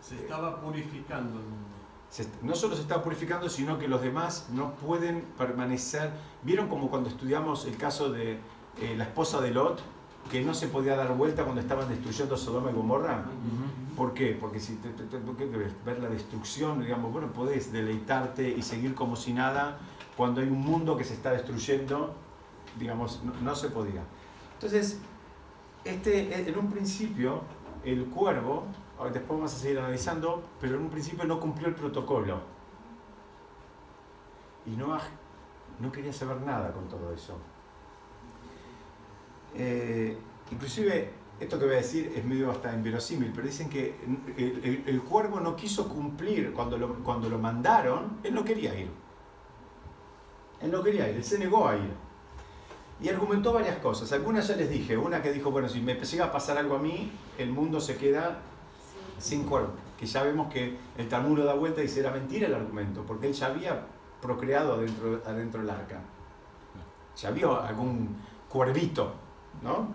[0.00, 1.68] Se estaba purificando el mundo.
[2.10, 6.10] se- no solo se está purificando, sino que los demás no pueden permanecer.
[6.42, 8.38] ¿Vieron como cuando estudiamos el caso de
[8.80, 9.80] eh, la esposa de Lot,
[10.32, 13.24] que no se podía dar vuelta cuando estaban destruyendo Sodoma y Gomorra?
[13.96, 14.36] ¿Por qué?
[14.40, 18.48] Porque si te, te- te- ¿por qué querés ver la destrucción, digamos, bueno, podés deleitarte
[18.48, 19.78] y seguir como si nada
[20.16, 22.14] cuando hay un mundo que se está destruyendo,
[22.78, 24.02] digamos, no, no se podía.
[24.54, 25.00] Entonces,
[25.84, 27.42] este, en un principio,
[27.84, 28.64] el cuervo,
[29.12, 32.40] después vamos a seguir analizando, pero en un principio no cumplió el protocolo.
[34.66, 35.02] Y Noah
[35.80, 37.36] no quería saber nada con todo eso.
[39.54, 40.16] Eh,
[40.50, 43.94] inclusive, esto que voy a decir es medio hasta inverosímil, pero dicen que
[44.86, 48.88] el, cuervo no quiso cumplir cuando cuando lo mandaron, él no quería ir.
[50.62, 52.03] Él no quería ir, él se negó a ir.
[53.00, 54.12] Y argumentó varias cosas.
[54.12, 54.96] Algunas ya les dije.
[54.96, 57.96] Una que dijo, bueno, si me llega a pasar algo a mí, el mundo se
[57.96, 58.38] queda
[59.18, 59.72] sin cuervo.
[59.98, 63.04] Que ya vemos que el Talmud lo da vuelta y dice, era mentira el argumento,
[63.06, 63.86] porque él ya había
[64.20, 66.00] procreado adentro, adentro del arca.
[67.16, 68.16] Ya vio algún
[68.48, 69.12] cuervito,
[69.62, 69.88] ¿no?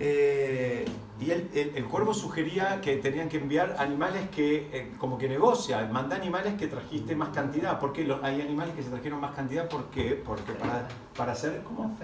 [0.00, 0.84] Eh,
[1.20, 5.28] y el, el- el cuervo sugería que tenían que enviar animales que, eh, como que
[5.28, 7.78] negocia, manda animales que trajiste más cantidad.
[7.78, 9.68] ¿Por qué los- hay animales que se trajeron más cantidad?
[9.68, 10.20] ¿Por qué?
[10.24, 11.96] Porque para, para hacer, ¿cómo?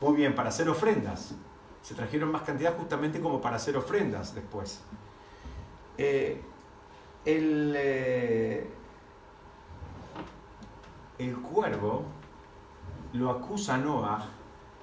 [0.00, 1.34] Muy bien, para hacer ofrendas.
[1.82, 4.80] Se trajeron más cantidad justamente como para hacer ofrendas después.
[5.98, 6.40] Eh,
[7.26, 8.66] el, eh,
[11.18, 12.04] el cuervo
[13.12, 14.26] lo acusa a Noah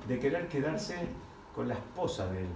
[0.07, 1.07] de querer quedarse
[1.55, 2.47] con la esposa de él.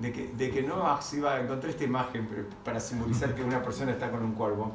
[0.00, 2.28] De que, de que Noah se iba, encontré esta imagen
[2.64, 4.72] para simbolizar que una persona está con un cuervo.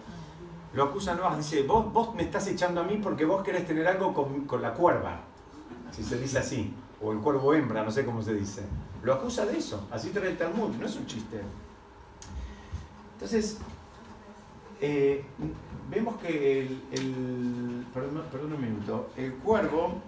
[0.73, 3.87] Lo acusa Noah, dice, vos, vos me estás echando a mí porque vos querés tener
[3.87, 5.21] algo con, con la cuerva.
[5.91, 6.73] Si se dice así.
[7.01, 8.63] O el cuervo hembra, no sé cómo se dice.
[9.03, 9.87] Lo acusa de eso.
[9.91, 11.41] Así trae el Talmud, no es un chiste.
[13.13, 13.59] Entonces,
[14.81, 15.23] eh,
[15.89, 20.01] vemos que el, el- perdón, perdón un minuto, el cuervo,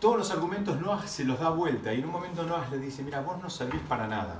[0.00, 3.02] todos los argumentos Noah se los da vuelta y en un momento Noah le dice,
[3.02, 4.36] mira, vos no servís para nada.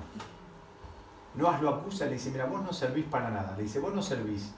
[1.35, 3.55] Noah lo acusa le dice, mira, vos no servís para nada.
[3.57, 4.53] Le dice, vos no servís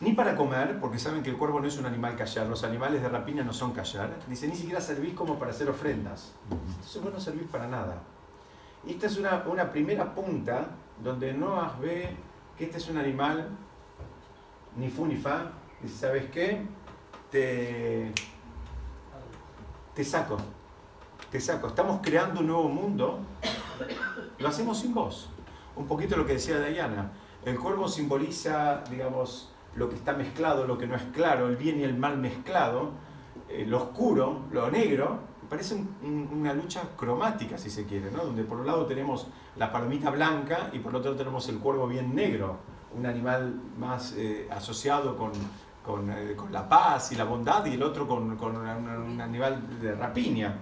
[0.00, 3.02] ni para comer, porque saben que el cuervo no es un animal callar, los animales
[3.02, 4.16] de rapiña no son callar.
[4.26, 6.32] Dice, ni siquiera servís como para hacer ofrendas.
[6.50, 7.98] Entonces vos no servís para nada.
[8.86, 10.68] Y esta es una, una primera punta
[11.02, 12.16] donde Noah ve
[12.56, 13.48] que este es un animal
[14.76, 15.52] ni fu ni fa.
[15.82, 16.62] Dice, ¿sabes qué?
[17.30, 18.12] Te,
[19.94, 20.36] te saco.
[21.30, 21.68] Te saco.
[21.68, 23.18] Estamos creando un nuevo mundo.
[24.38, 25.28] Lo hacemos sin vos.
[25.76, 27.12] Un poquito lo que decía Diana.
[27.44, 31.80] El cuervo simboliza, digamos, lo que está mezclado, lo que no es claro, el bien
[31.80, 32.90] y el mal mezclado,
[33.48, 38.24] eh, lo oscuro, lo negro, parece un- un- una lucha cromática, si se quiere, ¿no?
[38.24, 41.86] donde por un lado tenemos la palomita blanca y por otro lado tenemos el cuervo
[41.86, 42.58] bien negro,
[42.96, 45.32] un animal más eh, asociado con,
[45.84, 48.98] con, eh, con la paz y la bondad y el otro con, con una- una-
[48.98, 50.54] un animal de rapiña.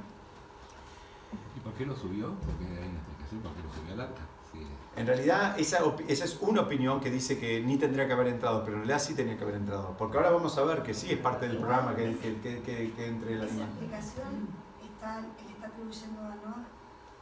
[1.57, 2.33] ¿Y por qué lo subió?
[2.35, 4.21] Porque hay una explicación por qué lo subió al arca.
[4.53, 4.67] Sí.
[4.97, 8.61] En realidad, esa, esa es una opinión que dice que ni tendría que haber entrado,
[8.65, 9.95] pero en realidad sí tenía que haber entrado.
[9.99, 12.93] Porque ahora vamos a ver que sí es parte del programa que, que, que, que-
[12.93, 13.69] que entre el Esa animal.
[13.69, 14.49] explicación
[14.83, 16.65] está, él está atribuyendo a Noah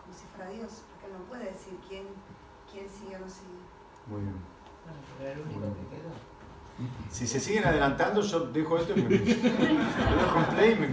[0.02, 2.04] como si fuera Dios, porque no puede decir quién,
[2.70, 3.64] quién sigue o no sigue.
[4.06, 4.36] Muy bien.
[4.86, 6.10] Bueno, pero era el único que quedó.
[7.10, 10.88] Si se siguen adelantando, yo dejo esto y me, dejo en play me-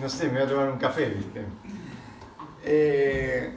[0.00, 1.16] no sé, me voy a tomar un café.
[2.64, 3.54] Eh,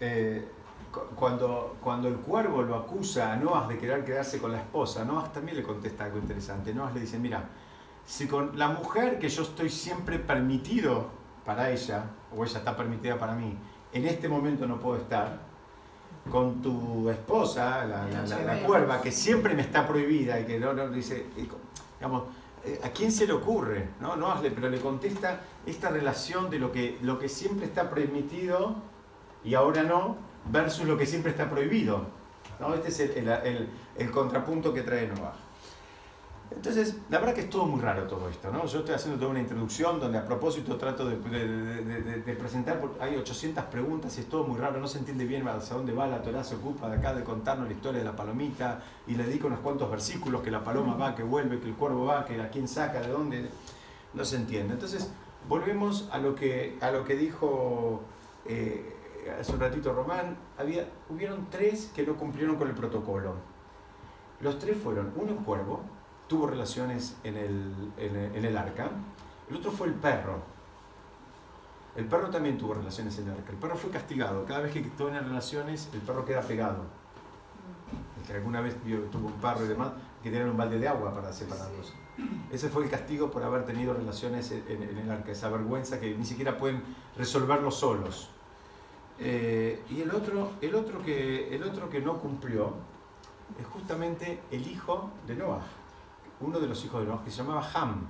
[0.00, 0.48] eh,
[0.92, 5.04] cu- cuando, cuando el cuervo lo acusa a Noah de querer quedarse con la esposa,
[5.04, 6.74] Noah también le contesta algo interesante.
[6.74, 7.48] Noah le dice, mira,
[8.04, 11.08] si con la mujer que yo estoy siempre permitido
[11.44, 12.04] para ella,
[12.36, 13.56] o ella está permitida para mí,
[13.92, 15.49] en este momento no puedo estar,
[16.30, 20.58] con tu esposa, la, la- la- la cuerva, que siempre me está prohibida y que
[20.60, 21.26] no, no dice,
[21.98, 22.24] digamos,
[22.64, 23.88] eh, ¿a quién se le ocurre?
[24.00, 24.16] ¿No?
[24.16, 28.76] No hazle, pero le contesta esta relación de lo que, lo que siempre está permitido
[29.44, 30.16] y ahora no,
[30.50, 32.06] versus lo que siempre está prohibido.
[32.60, 32.74] ¿no?
[32.74, 35.32] Este es el, el- el- el contrapunto que trae Noah.
[36.50, 38.66] Entonces, la verdad que es todo muy raro todo esto, ¿no?
[38.66, 41.16] Yo estoy haciendo toda una introducción donde a propósito trato de,
[42.34, 45.92] presentar, hay 800 preguntas y es todo muy raro, no se entiende bien hacia dónde
[45.92, 49.14] va, la Torah se ocupa de acá de contarnos la historia de la palomita y
[49.14, 52.24] le dedica unos cuantos versículos, que la paloma va, que vuelve, que el cuervo va,
[52.24, 53.48] que a quién saca, de dónde,
[54.12, 54.74] no se entiende.
[54.74, 55.08] Entonces,
[55.48, 58.02] volvemos a lo que, a lo que dijo
[58.44, 58.96] eh,
[59.38, 63.34] hace un ratito Román, había, hubieron tres que no cumplieron con el protocolo.
[64.40, 65.80] Los tres fueron, uno un cuervo,
[66.30, 68.88] tuvo relaciones en el, en el, en el arca,
[69.50, 70.38] el otro fue el perro.
[71.96, 73.50] El perro también tuvo relaciones en el arca.
[73.50, 74.46] El perro fue castigado.
[74.46, 76.84] Cada vez que tuvo relaciones, el perro queda pegado.
[78.20, 78.76] El que alguna vez
[79.10, 79.90] tuvo un perro y demás,
[80.22, 81.92] que tenían un balde de agua para separarlos.
[82.52, 86.24] Ese fue el castigo por haber tenido relaciones en el arca, esa vergüenza que ni
[86.24, 86.80] siquiera pueden
[87.16, 88.30] resolverlo solos.
[89.18, 92.74] Eh, y el otro, el, otro que, el otro que no cumplió
[93.60, 95.60] es justamente el hijo de Noah,
[96.40, 98.06] uno de los hijos de Noah, que se llamaba Ham.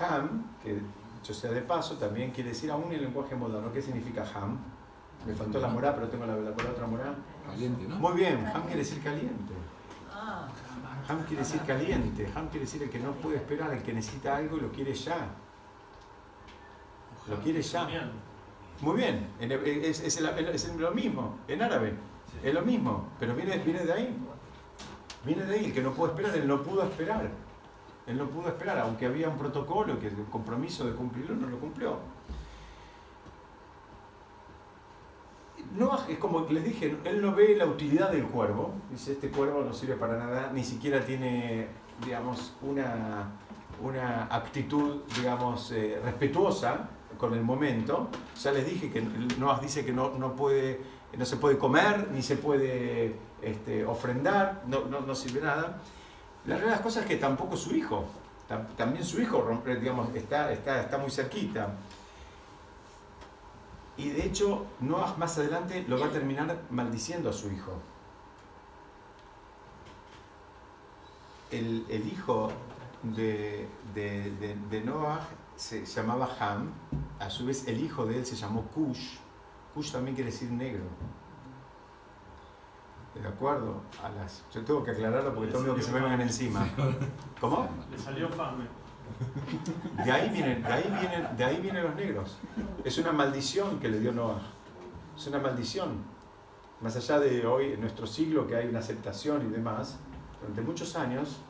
[0.00, 0.80] Ham, que
[1.16, 3.72] dicho sea de paso, también quiere decir aún en el lenguaje moderno.
[3.72, 4.58] ¿Qué significa Ham?
[5.26, 7.14] Me faltó la morá, pero tengo la, la, la otra morá.
[7.46, 7.96] Caliente, ¿no?
[7.96, 9.54] Muy bien, Ham quiere decir caliente.
[11.08, 14.36] Ham quiere decir caliente, Ham quiere decir el que no puede esperar, el que necesita
[14.36, 15.28] algo y lo quiere ya.
[17.28, 17.86] Lo quiere ya.
[18.80, 21.94] Muy bien, en- es, es el- es lo mismo, en árabe,
[22.42, 24.16] es lo mismo, pero viene, viene de ahí.
[25.24, 27.30] Viene de ahí, que no puede esperar, él no pudo esperar.
[28.06, 31.58] Él no pudo esperar, aunque había un protocolo, que el compromiso de cumplirlo no lo
[31.58, 31.98] cumplió.
[35.76, 38.72] Noah es como les dije, él no ve la utilidad del cuervo.
[38.90, 41.68] Dice, este cuervo no sirve para nada, ni siquiera tiene,
[42.04, 43.30] digamos, una,
[43.80, 48.08] una actitud, digamos, eh, respetuosa con el momento.
[48.42, 49.00] Ya les dije que
[49.38, 50.80] Noah dice que no, no, puede,
[51.16, 55.78] no se puede comer, ni se puede este, ofrendar, no, no, no sirve nada.
[56.46, 58.04] La realidad de las cosas es que tampoco su hijo,
[58.48, 61.74] tam- también su hijo digamos, está, está, está muy cerquita.
[63.96, 67.72] Y de hecho, Noah más adelante lo va a terminar maldiciendo a su hijo.
[71.50, 72.50] El, el hijo
[73.02, 75.20] de, de, de, de Noah
[75.56, 76.72] se llamaba Ham,
[77.20, 79.18] a su vez el hijo de él se llamó Cush.
[79.74, 80.84] Cush también quiere decir negro.
[83.14, 83.82] ¿De acuerdo?
[84.02, 86.66] A las, yo tengo que aclararlo porque tengo miedo que se me vengan encima.
[87.40, 87.68] ¿Cómo?
[87.90, 88.64] Le salió fame.
[90.04, 92.38] De ahí vienen, de ahí vienen, de ahí vienen los negros.
[92.82, 94.40] Es una maldición que le dio Noah.
[95.16, 96.02] Es una maldición.
[96.80, 99.98] Más allá de hoy, en nuestro siglo, que hay una aceptación y demás,
[100.40, 101.40] durante muchos años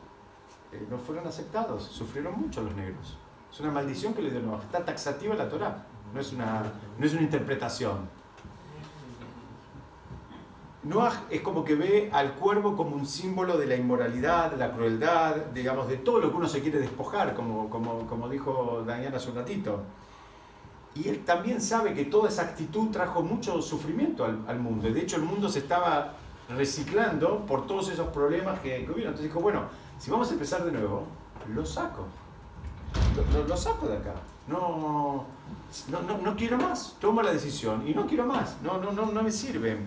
[0.71, 3.17] eh, no fueron aceptados, sufrieron mucho los negros.
[3.51, 4.61] Es una maldición que le dio Noah.
[4.61, 6.63] Está taxativa la Torah, no es una,
[6.99, 8.09] no es una interpretación.
[10.83, 14.71] Noah es como que ve al cuervo como un símbolo de la inmoralidad, de la
[14.73, 19.15] crueldad, digamos, de todo lo que uno se quiere despojar, como, como, como dijo Daniel
[19.15, 19.79] hace un ratito.
[20.95, 24.87] Y él también sabe que toda esa actitud trajo mucho sufrimiento al, al mundo.
[24.89, 26.13] Y de hecho el mundo se estaba
[26.49, 29.13] reciclando por todos esos problemas que, que hubieron.
[29.13, 29.61] Entonces dijo, bueno,
[29.97, 31.03] si vamos a empezar de nuevo,
[31.55, 32.05] lo saco.
[33.15, 34.13] Lo, lo- lo saco de acá.
[34.47, 35.23] No,
[35.89, 36.95] no, no, no quiero más.
[36.99, 38.57] Tomo la decisión y no quiero más.
[38.61, 39.77] No, no, no, no me sirve.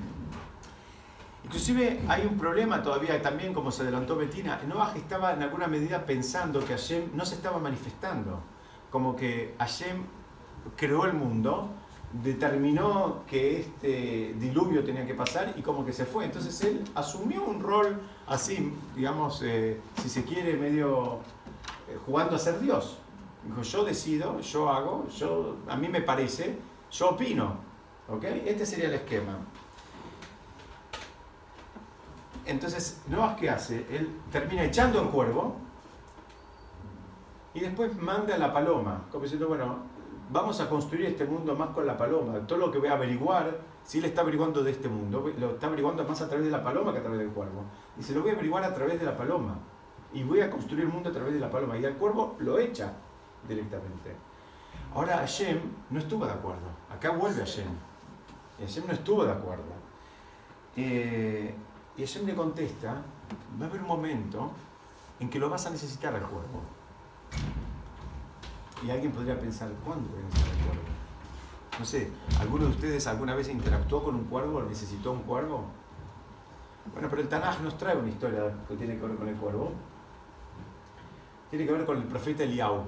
[1.47, 6.05] Inclusive hay un problema todavía también, como se adelantó Betina, Noah estaba en alguna medida
[6.05, 8.41] pensando que Hashem no se estaba manifestando,
[8.91, 10.03] como que Hashem
[10.75, 11.69] creó el mundo,
[12.13, 16.25] determinó que este diluvio tenía que pasar y como que se fue.
[16.25, 21.21] Entonces él asumió un rol así, digamos, eh, si se quiere, medio
[21.89, 22.99] eh, jugando a ser Dios.
[23.47, 26.59] Dijo, yo decido, yo hago, yo, a mí me parece,
[26.91, 27.57] yo opino.
[28.09, 28.25] ¿ok?
[28.47, 29.39] Este sería el esquema.
[32.47, 33.87] Entonces, Noah, ¿qué hace?
[33.91, 35.57] Él termina echando el cuervo
[37.55, 39.79] y después manda a la paloma, como diciendo, bueno,
[40.31, 42.35] vamos a construir este mundo más con la paloma.
[42.47, 45.67] Todo lo que voy a averiguar, si él está averiguando de este mundo, lo está
[45.67, 47.65] averiguando más a través de la paloma que a través del cuervo.
[47.99, 49.59] Y se lo voy a averiguar a través de la paloma.
[50.13, 51.77] Y voy a construir el mundo a través de la paloma.
[51.77, 52.93] Y al cuervo lo echa
[53.49, 54.15] directamente.
[54.95, 55.59] Ahora Hashem
[55.91, 56.69] no estuvo de acuerdo.
[56.95, 57.69] Acá vuelve Hashem.
[58.59, 59.65] Y Hashem no estuvo de acuerdo.
[60.77, 61.55] Eh,
[61.97, 63.03] y Hashem le contesta,
[63.61, 64.51] va a haber un momento
[65.21, 66.61] en que lo vas a necesitar al cuervo.
[68.85, 70.83] Y alguien podría pensar, ¿cuándo voy a necesitar al cuervo?
[71.79, 75.65] No sé, ¿alguno de ustedes alguna vez interactuó con un cuervo o necesitó un cuervo?
[76.93, 79.73] Bueno, pero el Tanaj nos trae una historia que tiene que ver con el cuervo.
[81.51, 82.83] tiene que ver con el profeta Eliau.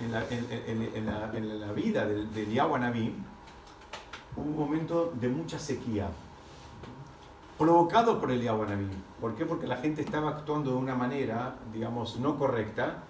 [0.00, 0.46] En la, en,
[0.94, 2.70] en- la- la vida de, de Eliau
[4.36, 6.08] hubo un momento de mucha sequía,
[7.58, 8.88] provocado por Eliau Anabí.
[9.20, 9.44] ¿Por qué?
[9.44, 13.02] Porque la gente estaba actuando de una manera, digamos, no correcta,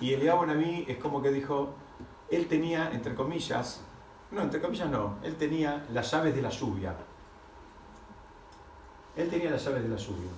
[0.00, 1.74] y Eliau Anabí es como que dijo,
[2.28, 3.80] él tenía, entre comillas,
[4.32, 6.96] no, entre comillas no, él tenía las llaves de la lluvia.
[9.14, 10.30] Él tenía las llaves de la lluvia.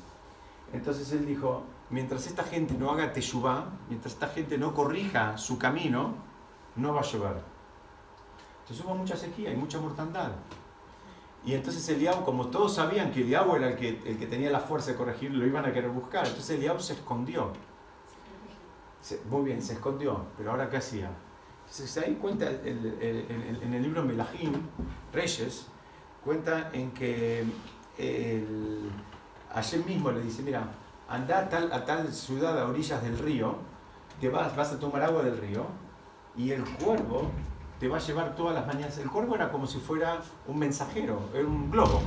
[0.73, 5.59] Entonces él dijo, mientras esta gente no haga teshuvá, mientras esta gente no corrija su
[5.59, 6.15] camino,
[6.77, 7.37] no va a llover.
[8.63, 10.33] Entonces hubo mucha sequía y mucha mortandad.
[11.45, 14.61] Y entonces Eliab, como todos sabían que Eliab era el que, el que tenía la
[14.61, 16.27] fuerza de corregir, lo iban a querer buscar.
[16.27, 17.53] Entonces Eliab se escondió.
[19.03, 20.25] Se- muy bien, se escondió.
[20.39, 21.11] Pero ahora ¿qué hacía?
[21.67, 24.53] Entonces ahí cuenta el- el- el- el- en el libro Melahim,
[25.13, 25.67] Reyes,
[26.25, 27.45] cuenta en que
[27.99, 28.91] el,
[29.55, 30.67] ayer mismo le dice, mira,
[31.09, 33.57] anda a tal, a tal ciudad a orillas del río,
[34.21, 35.67] te vas, vas a tomar agua del río,
[36.37, 37.31] y el cuervo
[37.79, 38.99] te va a llevar todas las mañanas.
[38.99, 42.03] El cuervo era como si fuera un mensajero, era un globo,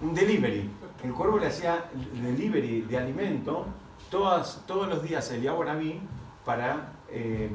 [0.00, 0.70] un delivery.
[1.02, 1.86] El cuervo le hacía
[2.22, 3.66] delivery de alimento
[4.10, 6.00] todos los días el agua Naví
[6.44, 7.50] para, eh,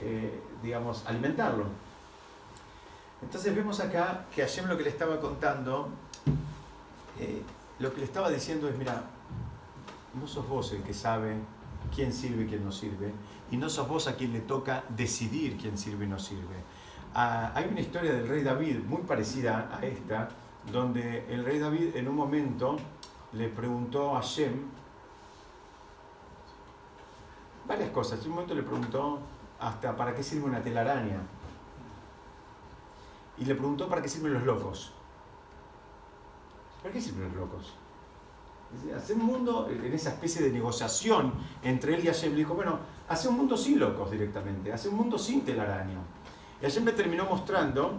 [0.00, 1.66] eh, digamos, alimentarlo.
[3.22, 5.88] Entonces vemos acá que Hashem lo que le estaba contando,
[7.18, 7.42] eh,
[7.78, 9.02] lo que le estaba diciendo es, mira,
[10.18, 11.34] no sos vos el que sabe
[11.94, 13.12] quién sirve y quién no sirve,
[13.54, 16.56] y no sos vos a quien le toca decidir quién sirve y no sirve.
[17.14, 20.28] Ah, hay una historia del rey David muy parecida a esta,
[20.72, 22.76] donde el rey David en un momento
[23.32, 24.60] le preguntó a Shem
[27.68, 28.18] varias cosas.
[28.22, 29.20] En un momento le preguntó
[29.60, 31.20] hasta para qué sirve una telaraña.
[33.38, 34.92] Y le preguntó para qué sirven los locos.
[36.82, 37.74] ¿Para qué sirven los locos?
[38.96, 42.32] Hacer un mundo en esa especie de negociación entre él y Hashem.
[42.32, 45.98] Le dijo, bueno, hace un mundo sin locos directamente, hace un mundo sin telaraña.
[46.60, 47.98] Y Hashem le terminó mostrando,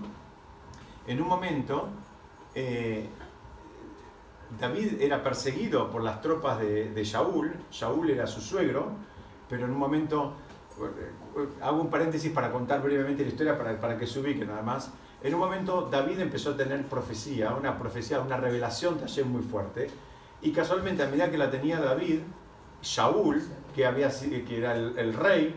[1.07, 1.89] en un momento,
[2.53, 3.07] eh,
[4.59, 8.91] David era perseguido por las tropas de, de Shaul, Shaul era su suegro,
[9.49, 10.33] pero en un momento,
[10.79, 11.11] eh,
[11.61, 14.91] hago un paréntesis para contar brevemente la historia para, para que se ubique nada más.
[15.21, 19.41] En un momento David empezó a tener profecía, una profecía, una revelación de Hashem muy
[19.41, 19.89] fuerte,
[20.41, 22.19] y casualmente a medida que la tenía David,
[22.81, 23.41] Shaul,
[23.75, 25.53] que, había, que era el, el rey,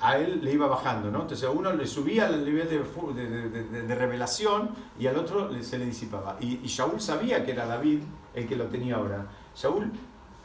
[0.00, 1.22] a él le iba bajando, ¿no?
[1.22, 2.78] Entonces a uno le subía al nivel de,
[3.24, 6.36] de- de- de- revelación y al otro se le disipaba.
[6.38, 8.00] Y, y sabía que era David
[8.34, 9.26] el que lo tenía ahora.
[9.56, 9.90] Shaul,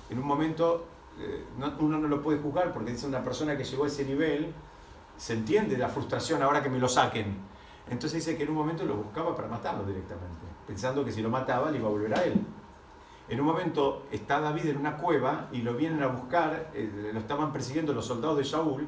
[0.10, 0.86] en un momento,
[1.20, 4.06] eh, no- uno no lo puede juzgar porque dice una persona que llegó a ese
[4.06, 4.54] nivel,
[5.18, 7.36] se entiende la frustración ahora que me lo saquen.
[7.90, 11.30] Entonces dice que en un momento lo buscaba para matarlo directamente, pensando que si lo
[11.30, 12.36] mataba le iba a volver a él.
[13.32, 17.18] En un momento está David en una cueva y lo vienen a buscar, eh, lo
[17.18, 18.86] estaban persiguiendo los soldados de Shaul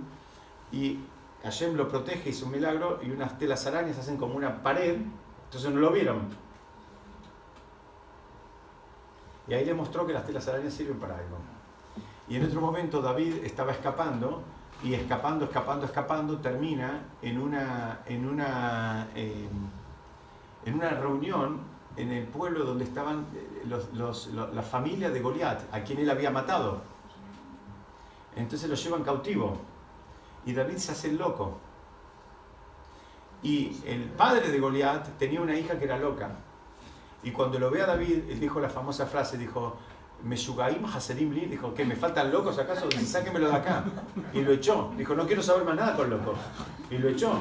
[0.70, 1.00] y
[1.44, 4.98] Hashem lo protege, hizo un milagro y unas telas arañas hacen como una pared,
[5.46, 6.28] entonces no lo vieron.
[9.48, 11.38] Y ahí le mostró que las telas arañas sirven para algo.
[12.28, 14.42] Y en otro momento David estaba escapando
[14.84, 19.48] y escapando, escapando, escapando, termina en una, en una, eh,
[20.66, 25.20] en una reunión en el pueblo donde estaban eh, los, los- lo- la familia de
[25.22, 26.82] Goliat, a quien él había matado.
[28.36, 29.58] Entonces lo llevan cautivo.
[30.46, 31.58] Y David se hace el loco.
[33.42, 36.32] Y el padre de Goliat tenía una hija que era loca.
[37.24, 39.76] Y cuando lo ve a David, dijo la famosa frase, dijo,
[40.24, 41.86] Meshugaim Haserim Li, dijo, ¿qué?
[41.86, 42.88] ¿Me faltan locos acaso?
[42.88, 43.84] Dice, sáquemelo de acá.
[44.34, 44.92] Y lo echó.
[44.98, 46.38] Dijo, no quiero saber más nada con locos.
[46.90, 47.34] Y lo echó.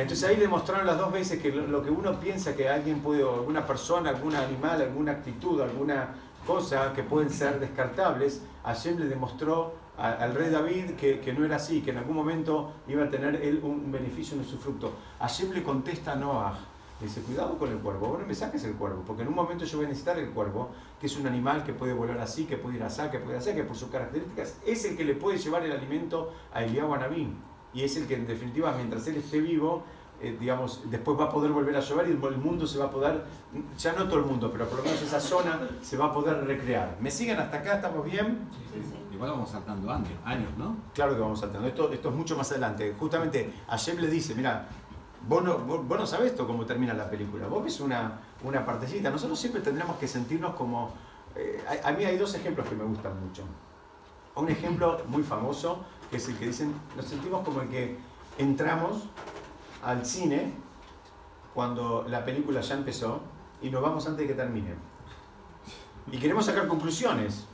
[0.00, 3.66] Entonces ahí demostraron las dos veces que lo, que uno piensa que alguien puede, alguna
[3.66, 6.14] persona, algún animal, alguna actitud, alguna
[6.46, 11.56] cosa que pueden ser descartables, Hashem le demostró al rey David que, que no era
[11.56, 14.94] así, que en algún momento iba a tener él un beneficio en su fruto.
[15.18, 16.58] Hashem le contesta a Noah,
[16.98, 19.66] dice, cuidado con el cuervo, vos no me saques el cuervo, porque en un momento
[19.66, 22.56] yo voy a necesitar el cuervo, que es un animal que puede volar así, que
[22.56, 25.36] puede ir así, que puede hacer, que por sus características es el que le puede
[25.36, 27.34] llevar el alimento a Eliyahu Anabim.
[27.72, 29.84] Y es el que en definitiva, mientras él esté vivo,
[30.20, 32.90] eh, digamos, después va a poder volver a llover y el mundo se va a
[32.90, 33.24] poder,
[33.78, 36.44] ya no todo el mundo, pero por lo menos esa zona se va a poder
[36.46, 36.96] recrear.
[37.00, 37.76] ¿Me siguen hasta acá?
[37.76, 38.38] ¿Estamos bien?
[39.12, 40.76] Igual vamos saltando años, años, ¿no?
[40.94, 41.68] Claro que vamos saltando.
[41.68, 42.94] Esto, esto es mucho más adelante.
[42.98, 44.66] Justamente Hashem le dice, mira,
[45.28, 47.46] vos no, vos, vos no sabés esto cómo termina la película.
[47.46, 49.10] Vos ves una, una partecita.
[49.10, 50.92] Nosotros siempre tendremos que sentirnos como...
[51.36, 53.42] eh, a, a mí hay dos ejemplos que me gustan mucho.
[54.36, 57.98] Un ejemplo muy famoso, que es el que dicen, nos sentimos como el que
[58.38, 59.04] entramos
[59.82, 60.52] al cine
[61.54, 63.20] cuando la película ya empezó
[63.62, 64.74] y nos vamos antes de que termine.
[66.10, 67.46] Y queremos sacar conclusiones.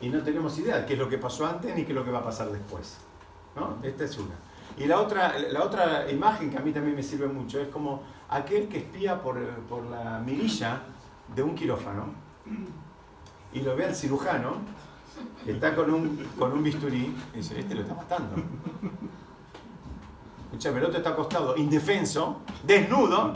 [0.00, 2.04] y no tenemos idea de qué es lo que pasó antes ni qué es lo
[2.04, 2.98] que va a pasar después.
[3.54, 3.78] ¿no?
[3.82, 4.34] Esta es una.
[4.76, 8.02] Y la otra, la otra imagen que a mí también me sirve mucho es como
[8.28, 9.38] aquel que espía por,
[9.68, 10.82] por la mirilla
[11.34, 12.26] de un quirófano
[13.52, 14.56] y lo ve al cirujano,
[15.44, 18.34] que está con un, con un bisturí, y dice, este lo está matando.
[20.56, 23.34] Escucha, el otro está acostado, indefenso, desnudo,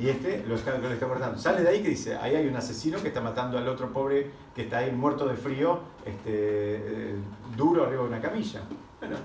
[0.00, 1.38] y este lo está, está cortando.
[1.38, 4.28] Sale de ahí que dice, ahí hay un asesino que está matando al otro pobre
[4.56, 7.14] que está ahí muerto de frío, este, eh,
[7.56, 8.62] duro arriba de una camilla.
[8.98, 9.18] Bueno,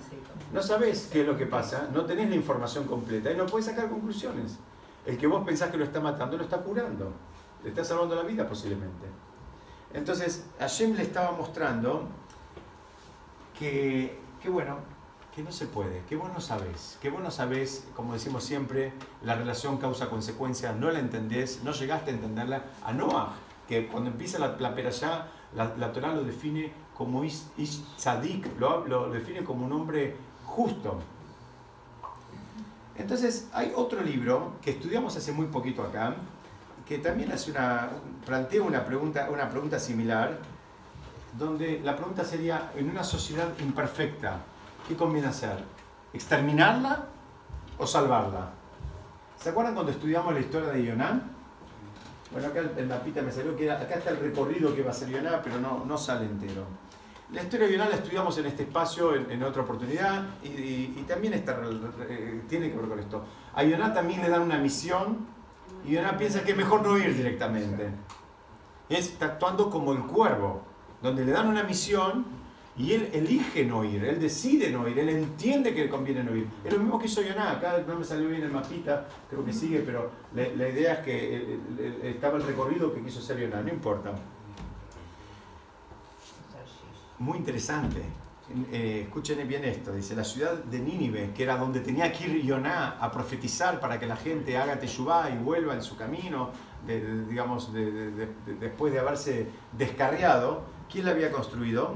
[0.53, 3.65] no sabes qué es lo que pasa, no tenés la información completa y no puedes
[3.65, 4.59] sacar conclusiones.
[5.03, 7.13] El que vos pensás que lo está matando lo está curando,
[7.63, 9.07] le está salvando la vida posiblemente.
[9.91, 12.09] Entonces, Hashem le estaba mostrando
[13.57, 14.19] que
[14.49, 14.92] bueno,
[15.36, 18.93] que no se puede, que vos no sabés, que vos no sabés, como decimos siempre,
[19.23, 22.63] la relación causa-consecuencia, no la entendés, no llegaste a entenderla.
[22.84, 23.34] A Noah,
[23.67, 28.59] que cuando empieza la, la perashá, la, la Torah lo define como Ish, ish Tzadik,
[28.59, 30.15] lo, lo define como un hombre
[30.45, 30.99] justo.
[32.95, 36.15] Entonces, hay otro libro que estudiamos hace muy poquito acá,
[36.88, 37.89] que también hace una,
[38.23, 40.38] plantea una pregunta, una pregunta similar,
[41.39, 44.41] donde la pregunta sería, en una sociedad imperfecta,
[44.88, 45.63] ¿qué conviene hacer?
[46.13, 47.05] ¿Exterminarla
[47.77, 48.51] o salvarla?
[49.38, 51.21] ¿Se acuerdan cuando estudiamos la historia de Yoná?
[52.31, 55.09] Bueno, acá el, mapita me salió que acá está el recorrido que va a ser
[55.09, 56.63] Yoná, pero no, no sale entero.
[57.31, 60.95] La historia de Yoná la estudiamos en este espacio en, en otra oportunidad y, y-
[60.99, 61.59] y también está,
[62.07, 63.25] eh, tiene que ver con esto.
[63.55, 65.25] A Yoná también le dan una misión
[65.86, 67.89] y Yoná piensa que es mejor no ir directamente.
[68.89, 70.61] Es, está actuando como el cuervo,
[71.01, 72.25] donde le dan una misión
[72.76, 76.47] y él elige no ir, él decide no ir, él entiende que conviene no ir.
[76.63, 79.53] Es lo mismo que hizo Yoná, acá no me salió bien el mapita, creo que
[79.53, 83.61] sigue, pero la, idea es que eh, eh, estaba el recorrido que quiso hacer Yoná,
[83.61, 84.11] no importa.
[87.19, 88.01] Muy interesante.
[88.71, 89.93] Eh, escuchen bien esto.
[89.93, 93.99] Dice, la ciudad de Nínive, que era donde tenía que ir Yoná a profetizar para
[93.99, 96.49] que la gente haga teshuvá y vuelva en su camino,
[96.86, 99.47] digamos, de- de- de- de- después de haberse
[99.78, 101.95] descarriado, ¿quién la había construido?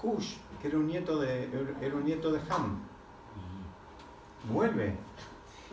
[0.00, 1.48] Cush, que era un nieto de,
[1.80, 2.80] era un nieto de Ham.
[4.52, 4.96] Vuelve.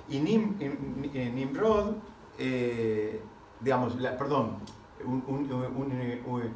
[0.10, 1.96] Y Nim- Nim- eh, Nimrod,
[2.38, 3.22] eh,
[3.60, 4.58] digamos, la- perdón,
[5.06, 6.54] un- un- un- eh, un-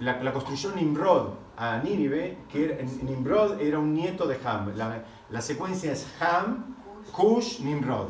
[0.00, 4.72] la, la construyó Nimrod a Nínive, que era- Nimrod era un nieto de Ham.
[4.76, 6.74] La, la secuencia es Ham,
[7.12, 8.08] Cush, Nimrod.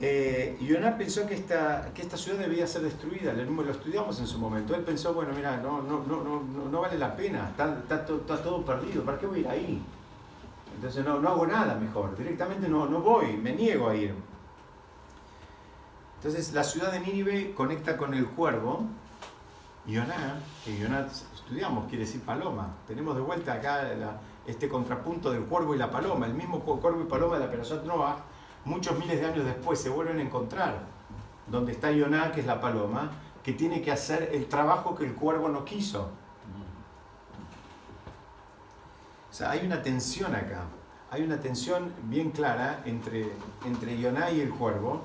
[0.00, 0.56] Eh,
[0.96, 4.74] pensó que esta, que esta ciudad debía ser destruida, lo, lo estudiamos en su momento.
[4.74, 8.42] Él pensó, bueno, mira, no, no, no, no, no- vale la pena, está, está está
[8.42, 9.82] todo perdido, ¿para qué voy a ir ahí?
[10.76, 14.14] Entonces no, no hago nada mejor, directamente no, no voy, me niego a ir.
[16.18, 18.82] Entonces la ciudad de Nínive conecta con el cuervo,
[19.86, 22.74] Yoná, que Yoná estudiamos, quiere decir paloma.
[22.86, 23.82] Tenemos de vuelta acá
[24.46, 26.26] este contrapunto del cuervo y la paloma.
[26.26, 28.16] El mismo cu- cuervo y paloma de la Perashat Noah,
[28.68, 30.86] muchos miles de años después se vuelven a encontrar.
[31.48, 33.10] Donde está Yoná, que es la paloma,
[33.42, 36.10] que tiene que hacer el trabajo que el cuervo no quiso.
[39.30, 40.64] O sea, hay una tensión acá.
[41.10, 43.32] Hay una tensión bien clara entre,
[43.64, 45.00] entre y el cuervo,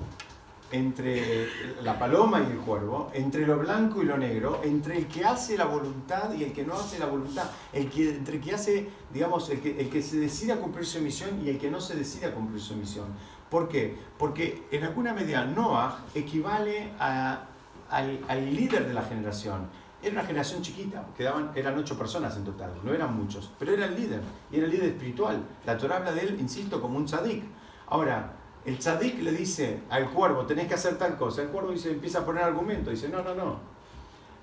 [0.70, 1.48] entre
[1.82, 5.56] la paloma y el cuervo, entre lo blanco y lo negro, entre el que hace
[5.56, 9.88] la voluntad y el que no hace la voluntad, entre el que hace, digamos, el
[9.88, 12.60] que se decide a cumplir su misión y el que no se decide a cumplir
[12.60, 13.06] su misión.
[13.50, 13.96] ¿Por qué?
[14.18, 17.44] Porque en alguna medida Noah equivale a-
[17.90, 19.68] al, al líder de la generación.
[20.02, 23.86] Era una generación chiquita, quedaban, eran ocho personas en total, no eran muchos, pero era
[23.86, 24.20] el líder,
[24.52, 25.42] y era el líder espiritual.
[25.64, 27.42] La Torah habla de él, insisto, como un tzadik.
[27.86, 28.32] Ahora,
[28.66, 31.42] el tzadik le dice al cuervo, tenés que hacer tal cosa.
[31.42, 33.58] El cuervo dice, empieza a poner argumento, dice, no, no, no.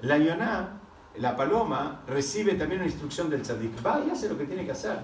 [0.01, 0.79] La yoná,
[1.17, 3.85] la paloma, recibe también una instrucción del tzadik.
[3.85, 4.97] Va y hace lo que tiene que hacer.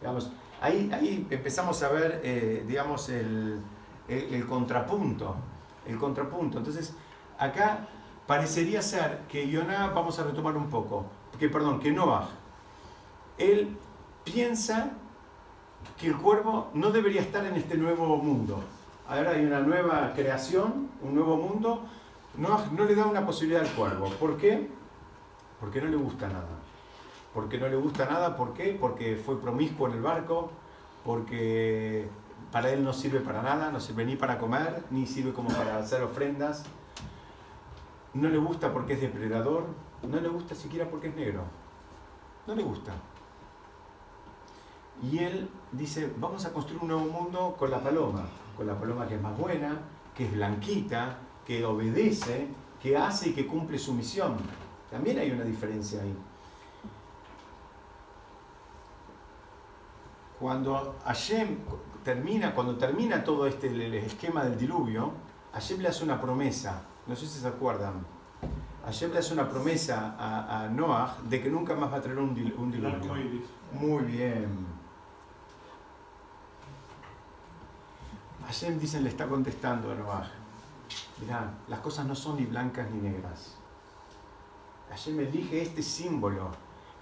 [0.00, 3.60] Digamos, ahí, ahí empezamos a ver, eh, digamos, el,
[4.08, 5.36] el- contrapunto.
[5.86, 6.58] El contrapunto.
[6.58, 6.94] Entonces,
[7.38, 7.86] acá
[8.26, 11.06] parecería ser que Yoná, vamos a retomar un poco,
[11.38, 12.28] que perdón, que Noah,
[13.38, 13.76] él
[14.24, 14.90] piensa
[16.00, 18.62] que el cuervo no debería estar en este nuevo mundo.
[19.08, 21.82] Ahora hay una nueva creación, un nuevo mundo.
[22.36, 24.10] No, no le da una posibilidad al cuervo.
[24.18, 24.68] ¿Por qué?
[25.60, 26.55] Porque no le gusta nada.
[27.36, 28.78] Porque no le gusta nada, ¿por qué?
[28.80, 30.50] Porque fue promiscuo en el barco,
[31.04, 32.08] porque
[32.50, 35.76] para él no sirve para nada, no sirve ni para comer, ni sirve como para
[35.76, 36.64] hacer ofrendas.
[38.14, 39.66] No le gusta porque es depredador,
[40.08, 41.42] no le gusta siquiera porque es negro.
[42.46, 42.94] No le gusta.
[45.02, 48.24] Y él dice, vamos a construir un nuevo mundo con la paloma,
[48.56, 49.78] con la paloma que es más buena,
[50.14, 52.48] que es blanquita, que obedece,
[52.80, 54.38] que hace y que cumple su misión.
[54.90, 56.16] También hay una diferencia ahí.
[60.38, 61.58] Cuando Hashem
[62.04, 65.12] termina, cuando termina todo este el esquema del diluvio,
[65.52, 68.04] Hashem le hace una promesa, no sé si se acuerdan.
[68.84, 72.18] Hashem le hace una promesa a, a Noah de que nunca más va a traer
[72.18, 72.98] un, dil- un diluvio.
[73.72, 74.66] Muy bien.
[78.46, 80.28] Hashem dicen le está contestando a Noah.
[81.20, 83.56] Mirá, las cosas no son ni blancas ni negras.
[84.90, 86.50] Hashem elige este símbolo.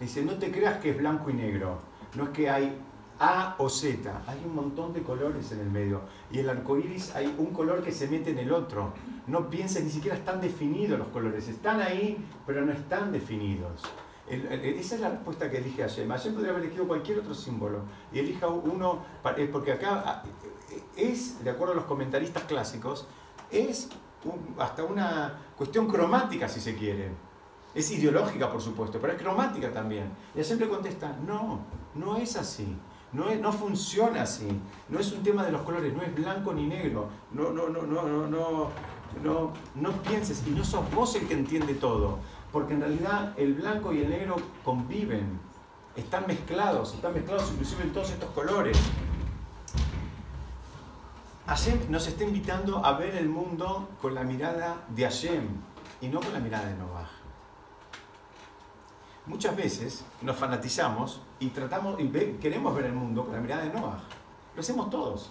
[0.00, 1.78] Le dice, no te creas que es blanco y negro.
[2.14, 2.80] No es que hay
[3.18, 4.22] A o Z.
[4.26, 6.02] Hay un montón de colores en el medio.
[6.30, 8.92] Y el arco iris hay un color que se mete en el otro.
[9.26, 11.48] No pienses, ni siquiera están definidos los colores.
[11.48, 13.82] Están ahí, pero no están definidos.
[14.26, 16.08] Esa es la respuesta que elige Hashem.
[16.08, 17.80] Hashem podría haber elegido cualquier otro símbolo.
[18.12, 19.04] Y elija uno,
[19.36, 20.22] eh, porque acá ah,
[20.70, 23.06] eh, es, de acuerdo a los comentaristas clásicos,
[23.50, 23.90] es
[24.58, 27.10] hasta una cuestión cromática, si se quiere.
[27.74, 30.10] Es ideológica, por supuesto, pero es cromática también.
[30.34, 31.60] Y Hashem le contesta, no,
[31.94, 32.76] no es así.
[33.14, 34.48] No, no funciona así.
[34.88, 37.08] No es un tema de los colores, no es blanco ni negro.
[37.32, 38.70] No, no, no, no, no, no,
[39.22, 40.44] no, no pienses.
[40.46, 42.18] Y no sos vos el que entiende todo.
[42.52, 45.40] Porque en realidad el blanco y el negro conviven.
[45.94, 48.76] Están mezclados, están mezclados inclusive en todos estos colores.
[51.46, 55.46] Hashem nos está invitando a ver el mundo con la mirada de Hashem
[56.00, 57.23] y no con la mirada de Noah.
[59.26, 63.62] Muchas veces nos fanatizamos y tratamos y ve- queremos ver el mundo con la mirada
[63.64, 63.98] de Noah.
[64.54, 65.30] Lo hacemos todos.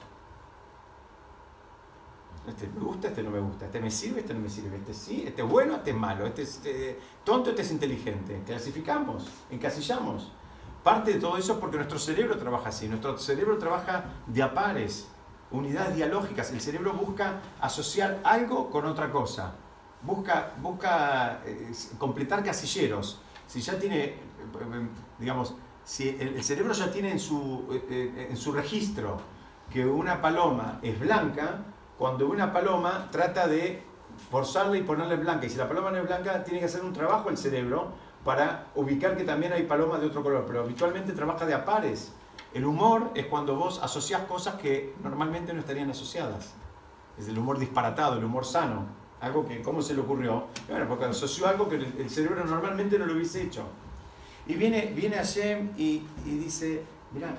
[2.47, 4.93] Este me gusta, este no me gusta, este me sirve, este no me sirve, este
[4.93, 8.41] sí, este es bueno, este es malo, este es eh, tonto, este es inteligente.
[8.45, 10.31] Clasificamos, encasillamos.
[10.83, 14.53] Parte de todo eso es porque nuestro cerebro trabaja así, nuestro cerebro trabaja de a
[14.53, 15.07] pares,
[15.51, 16.51] unidades dialógicas.
[16.51, 19.53] El cerebro busca asociar algo con otra cosa,
[20.01, 23.21] busca, busca eh, completar casilleros.
[23.53, 24.15] Si ya tiene, eh,
[25.19, 29.17] digamos, si el, cerebro ya tiene en su, eh, eh, en su registro
[29.69, 31.59] que una paloma es blanca,
[31.99, 33.83] cuando una paloma trata de
[34.31, 36.93] forzarla y ponerle blanca, y si la paloma no es blanca, tiene que hacer un
[36.93, 37.89] trabajo el cerebro
[38.25, 42.11] para ubicar que también hay palomas de otro color, pero habitualmente trabaja de a pares.
[42.55, 46.55] El humor es cuando vos asociás cosas que normalmente no estarían asociadas.
[47.19, 49.02] Es el humor disparatado, el humor sano.
[49.23, 50.47] Algo que, ¿cómo se le ocurrió?
[50.67, 53.63] Bueno, porque asoció algo que el, cerebro normalmente no lo hubiese hecho.
[54.45, 57.33] Y viene, viene Hashem y, y dice, mira,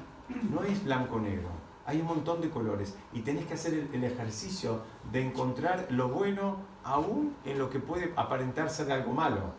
[0.51, 1.51] no es blanco-negro,
[1.85, 4.80] hay un montón de colores y tenés que hacer el, el ejercicio
[5.12, 9.53] de encontrar lo bueno aún en lo que puede aparentar ser algo malo.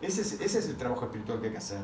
[0.00, 1.78] Ese es, ese es el trabajo espiritual que hay que hacer.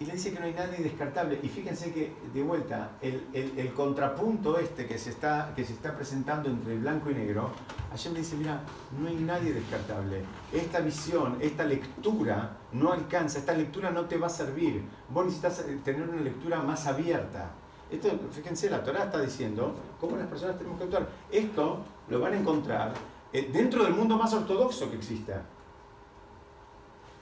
[0.00, 1.38] Y le dice que no hay nadie descartable.
[1.42, 5.72] Y fíjense que, de vuelta, el, el- el contrapunto este que se, está, que se
[5.72, 7.50] está presentando entre blanco y negro,
[7.92, 8.60] ayer le dice, mira,
[8.98, 10.24] no hay nadie descartable.
[10.52, 14.82] Esta visión, esta lectura no alcanza, esta lectura no te va a servir.
[15.10, 17.50] Vos necesitas eh, tener una lectura más abierta.
[17.88, 21.08] Esto, fíjense, la Torah está diciendo cómo las personas tenemos que actuar.
[21.30, 22.92] Esto lo van a encontrar
[23.32, 25.42] eh, dentro del mundo más ortodoxo que exista.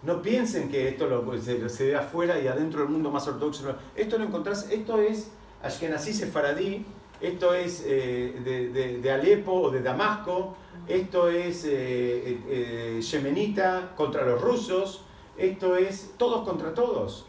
[0.03, 3.27] No piensen que esto lo, pues, se, se ve afuera y adentro del mundo más
[3.29, 3.75] ortodoxo.
[3.95, 5.31] Esto lo encontrás, esto es
[5.63, 6.85] Ashkenazí Sefaradí,
[7.23, 10.57] esto es eh, de, Alepo o de Damasco,
[10.89, 15.05] esto es eh, eh, yemenita contra los rusos,
[15.39, 17.27] esto es todos contra todos.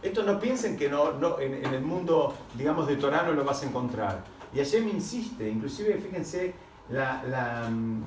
[0.00, 3.66] Esto no piensen que no, en, el mundo, digamos, de Torah no lo vas a
[3.66, 4.22] encontrar.
[4.52, 6.54] Y Hashem insiste, inclusive fíjense
[6.88, 8.02] la, mm,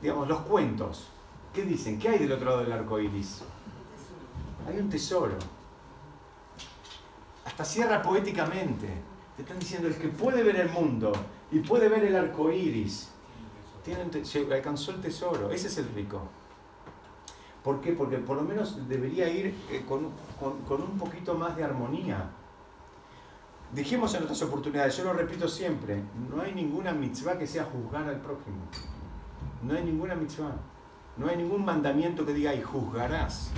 [0.00, 1.11] los cuentos.
[1.52, 1.98] ¿Qué dicen?
[1.98, 3.42] ¿Qué hay del otro lado del arco iris?
[4.66, 5.36] Hay un tesoro.
[7.44, 8.88] Hasta cierra poéticamente.
[9.36, 11.12] Te están diciendo el que puede ver el mundo
[11.50, 13.10] y puede ver el arco iris.
[13.84, 14.06] Tiene
[14.54, 15.50] alcanzó el tesoro.
[15.50, 16.22] Ese es el rico.
[17.62, 17.92] ¿Por qué?
[17.92, 22.30] Porque por lo menos debería ir eh, con un poquito más de armonía.
[23.72, 28.06] Dijimos en otras oportunidades, yo lo repito siempre, no hay ninguna mitzvah que sea juzgar
[28.06, 28.58] al prójimo.
[29.62, 30.52] No hay ninguna mitzvah.
[31.16, 33.50] No hay ningún mandamiento que diga y juzgarás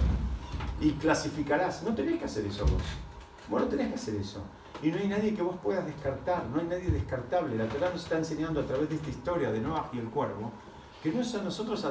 [0.80, 1.82] y clasificarás.
[1.82, 2.82] No tenés que hacer eso vos.
[3.48, 4.42] Vos no tenés que hacer eso.
[4.82, 7.57] Y no hay nadie que vos puedas descartar, no hay nadie descartable.
[7.57, 10.52] La Torah nos está enseñando a través de esta historia de Noah y el cuervo
[11.05, 11.86] que no es a nosotros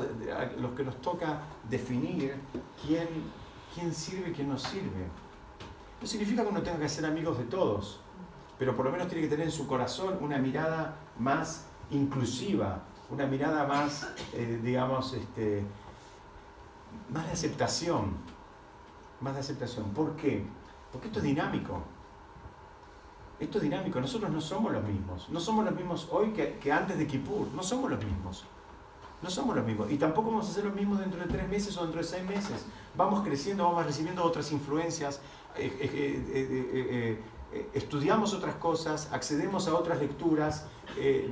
[0.60, 2.34] los que nos toca definir
[2.84, 3.08] quién,
[3.76, 5.06] quién sirve y quién no sirve.
[6.02, 8.00] No significa que uno tenga que ser amigos de todos,
[8.58, 12.82] pero por lo menos tiene que tener en su corazón una mirada más inclusiva,
[13.14, 15.64] una mirada más, eh, digamos, este,
[17.10, 18.14] más de aceptación.
[19.22, 19.92] Más de aceptación.
[19.92, 20.44] ¿Por qué?
[20.92, 21.82] Porque esto es dinámico.
[23.40, 25.30] Esto es dinámico, nosotros no somos los mismos.
[25.30, 27.48] No somos los mismos hoy que, antes de Kippur.
[27.54, 28.46] No somos los mismos.
[29.22, 29.92] No somos los mismos.
[29.92, 32.26] Y tampoco vamos a ser los mismos dentro de tres meses o dentro de seis
[32.26, 32.66] meses.
[32.96, 35.22] Vamos creciendo, vamos recibiendo otras influencias,
[35.56, 37.22] eh, eh,
[37.54, 40.66] eh, estudiamos otras cosas, accedemos a otras lecturas,
[40.98, 41.30] eh,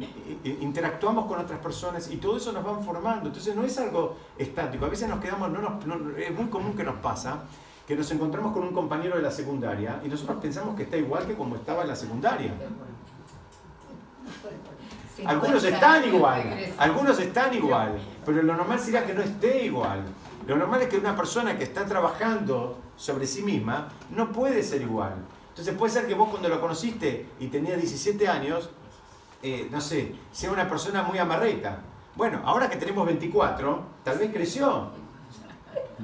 [0.62, 3.28] interactuamos con otras personas y todo eso nos van formando.
[3.28, 4.86] Entonces no es algo estático.
[4.86, 7.40] A veces nos quedamos, no nos- no- es muy común que nos pasa
[7.88, 11.26] que nos encontramos con un compañero de la secundaria y nosotros pensamos que está igual
[11.26, 12.54] que como estaba en la secundaria.
[15.26, 20.04] Algunos 50 están igual, algunos están igual, pero lo normal sería que no esté igual.
[20.48, 24.82] Lo normal es que una persona que está trabajando sobre sí misma no puede ser
[24.82, 25.16] igual.
[25.52, 28.70] Entonces puede ser que vos cuando lo conociste y tenía 17 años,
[29.44, 31.82] eh, no sé, sea una persona muy amarreta.
[32.16, 34.90] Bueno, ahora que tenemos 24, tal vez creció.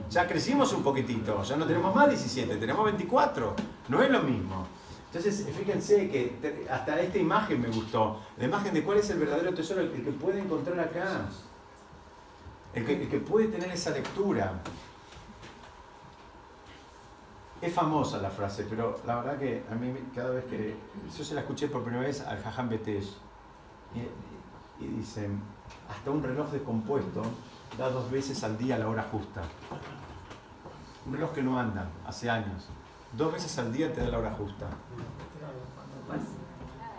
[0.09, 3.55] Ya crecimos un poquitito, ya no tenemos más 17, tenemos 24.
[3.87, 4.67] No es lo mismo.
[5.07, 8.19] Entonces, fíjense que hasta esta imagen me gustó.
[8.37, 11.25] La imagen de cuál es el verdadero tesoro, el que puede encontrar acá.
[12.73, 14.61] El que, el que puede tener esa lectura.
[17.61, 20.77] Es famosa la frase, pero la verdad que a mí cada vez que...
[21.15, 23.17] Yo se la escuché por primera vez al Jajam Betesh.
[23.95, 25.03] Y, y
[25.89, 27.23] hasta un reloj descompuesto
[27.77, 29.41] da dos veces al día la hora justa.
[31.05, 32.67] Un reloj que no anda, hace años.
[33.13, 34.67] Dos veces al día te da la hora justa.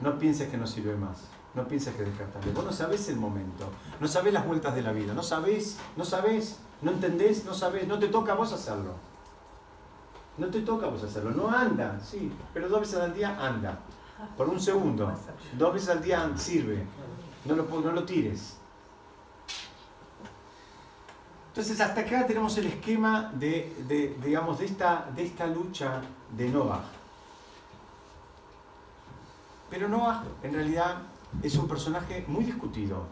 [0.01, 1.29] No pienses que no sirve más.
[1.55, 2.53] No pienses que es descartable.
[2.53, 3.69] Vos no sabés el momento.
[4.01, 5.15] No sabés las vueltas de la vida.
[5.15, 7.87] No sabés, no sabés, no entendés, no sabés.
[7.87, 8.95] No te toca a vos hacerlo.
[10.39, 11.31] No te toca vos hacerlo.
[11.33, 13.79] No anda, sí, pero dos veces al día anda.
[14.37, 15.13] Por un segundo.
[15.57, 16.85] Dos veces al día sirve.
[17.45, 18.57] No lo, no tires.
[21.49, 26.01] Entonces hasta acá tenemos el esquema de, digamos, de, esta, de esta lucha
[26.37, 26.85] de Noah.
[29.69, 30.99] Pero Noah en realidad
[31.43, 33.07] es un personaje muy discutido.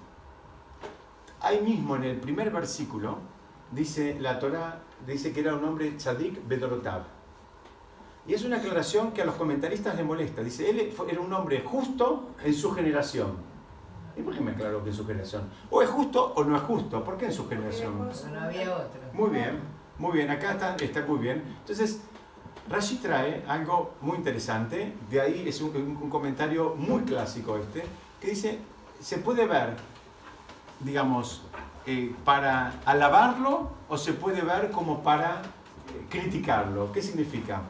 [1.40, 3.18] Ahí mismo en el primer versículo
[3.72, 7.15] dice la Torah dice que era un hombre tzadik bedorotav.
[8.28, 10.42] Y es una aclaración que a los comentaristas les molesta.
[10.42, 13.34] Dice, él era un hombre justo en su generación.
[14.16, 15.42] ¿Y por qué me aclaró que en su generación?
[15.70, 17.04] O es justo o no es justo.
[17.04, 17.98] ¿Por qué en su generación?
[18.32, 19.00] No había otro.
[19.12, 19.60] Muy bien,
[19.98, 21.44] muy bien, acá está, está muy bien.
[21.60, 22.00] Entonces,
[22.68, 27.84] Rashi trae algo muy interesante, de ahí es un, un- un comentario muy clásico este,
[28.20, 28.58] que dice,
[28.98, 29.76] se puede ver,
[30.80, 31.42] digamos,
[31.86, 36.90] eh, para alabarlo o se puede ver como para eh, criticarlo.
[36.90, 37.60] ¿Qué significa?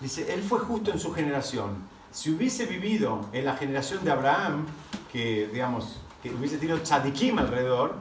[0.00, 1.76] Dice, él fue justo en su generación.
[2.10, 4.66] Si hubiese vivido en la generación de Abraham,
[5.12, 7.94] que digamos, que hubiese tenido tzadikim alrededor,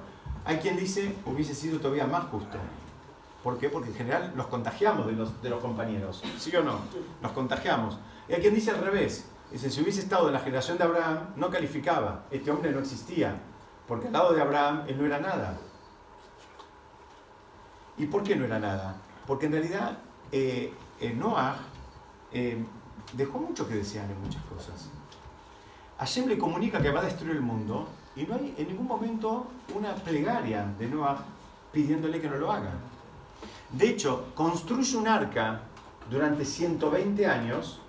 [0.46, 2.58] hay quien dice hubiese sido todavía más justo.
[3.44, 3.70] ¿Por qué?
[3.70, 6.24] Porque en general nos contagiamos de los, de los compañeros.
[6.38, 6.80] ¿Sí o no?
[7.22, 7.98] Nos contagiamos.
[8.28, 9.26] Y hay quien dice al revés.
[9.52, 12.26] Dice, si hubiese estado en la generación de Abraham, no calificaba.
[12.32, 13.40] Este hombre no existía.
[13.88, 15.58] Porque al lado de Abraham, él no era nada.
[17.98, 18.96] ¿Y por qué no era nada?
[19.26, 19.98] Porque en realidad
[20.32, 21.58] eh, eh, Noah
[22.32, 22.64] eh,
[23.14, 24.90] dejó mucho que desear en muchas cosas.
[25.98, 29.48] Hashem le comunica que va a destruir el mundo y no hay en ningún momento
[29.76, 31.24] una plegaria de Noah
[31.72, 32.72] pidiéndole que no lo haga.
[33.72, 35.62] De hecho, construye un arca
[36.10, 37.80] durante 120 años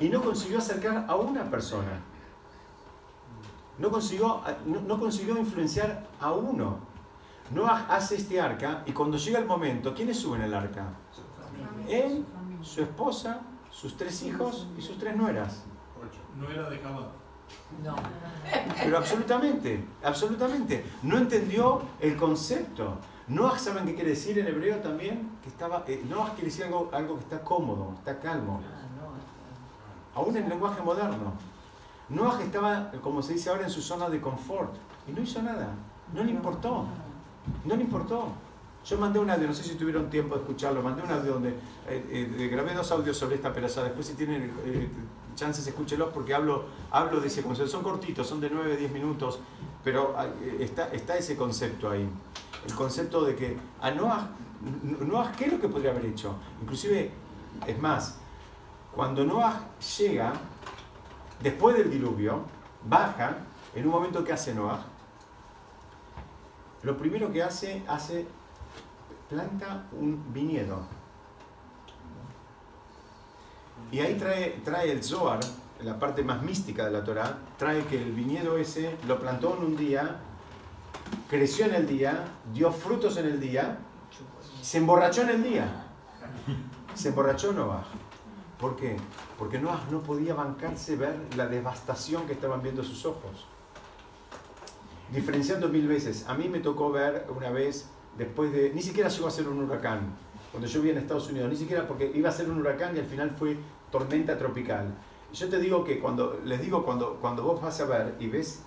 [0.00, 2.00] y no consiguió acercar a una persona.
[3.78, 6.78] No consiguió, no, no consiguió influenciar a uno.
[7.52, 10.86] Noah hace este arca y cuando llega el momento, ¿quiénes suben el arca?
[11.88, 12.24] Él,
[12.62, 13.40] su esposa,
[13.70, 15.64] sus tres hijos y sus tres nueras.
[16.38, 17.08] No era de Jabá.
[17.82, 17.94] No.
[18.82, 20.84] Pero absolutamente, absolutamente.
[21.02, 22.96] No entendió el concepto.
[23.28, 25.30] Noah, ¿saben qué quiere decir en hebreo también?
[25.42, 28.60] Que estaba, eh, Noah quiere decir algo, algo que está cómodo, está calmo.
[28.64, 31.32] Ah, Aún en lenguaje moderno.
[32.08, 34.74] Noah estaba, como se dice ahora, en su zona de confort.
[35.08, 35.68] Y no hizo nada.
[36.12, 36.84] No le importó.
[37.64, 38.28] No le importó.
[38.84, 41.50] Yo mandé un audio, no sé si tuvieron tiempo de escucharlo, mandé un audio donde
[41.88, 43.86] eh, eh, grabé dos audios sobre esta perasada.
[43.86, 44.88] Después si tienen eh,
[45.36, 47.70] chances escúchelos porque hablo, hablo de ese concepto.
[47.70, 49.38] Son cortitos, son de 9, 10 minutos,
[49.84, 50.16] pero
[50.58, 52.08] está, está ese concepto ahí.
[52.66, 54.30] El concepto de que a Noah,
[55.00, 56.34] Noah, ¿qué es lo que podría haber hecho?
[56.60, 57.10] Inclusive,
[57.66, 58.18] es más,
[58.94, 59.60] cuando Noah
[59.98, 60.32] llega,
[61.40, 62.42] después del diluvio,
[62.84, 63.38] baja,
[63.74, 64.84] en un momento que hace Noah,
[66.82, 68.26] lo primero que hace, hace,
[69.32, 70.82] planta un viñedo.
[73.90, 75.40] Y ahí trae, trae el Zohar,
[75.82, 79.64] la parte más mística de la Torah, trae que el viñedo ese lo plantó en
[79.64, 80.20] un día,
[81.28, 83.78] creció en el día, dio frutos en el día,
[84.60, 85.86] se emborrachó en el día.
[86.94, 87.84] Se emborrachó Noah.
[88.60, 88.96] ¿Por qué?
[89.38, 93.46] Porque Noah no podía bancarse ver la devastación que estaban viendo sus ojos.
[95.10, 99.26] Diferenciando mil veces, a mí me tocó ver una vez, después de, ni siquiera llegó
[99.26, 100.14] a ser un huracán,
[100.50, 103.00] cuando yo vivía en Estados Unidos, ni siquiera porque iba a ser un huracán y
[103.00, 103.56] al final fue
[103.90, 104.94] tormenta tropical.
[105.32, 108.62] Yo te digo que cuando, les digo, cuando, cuando vos vas a ver y ves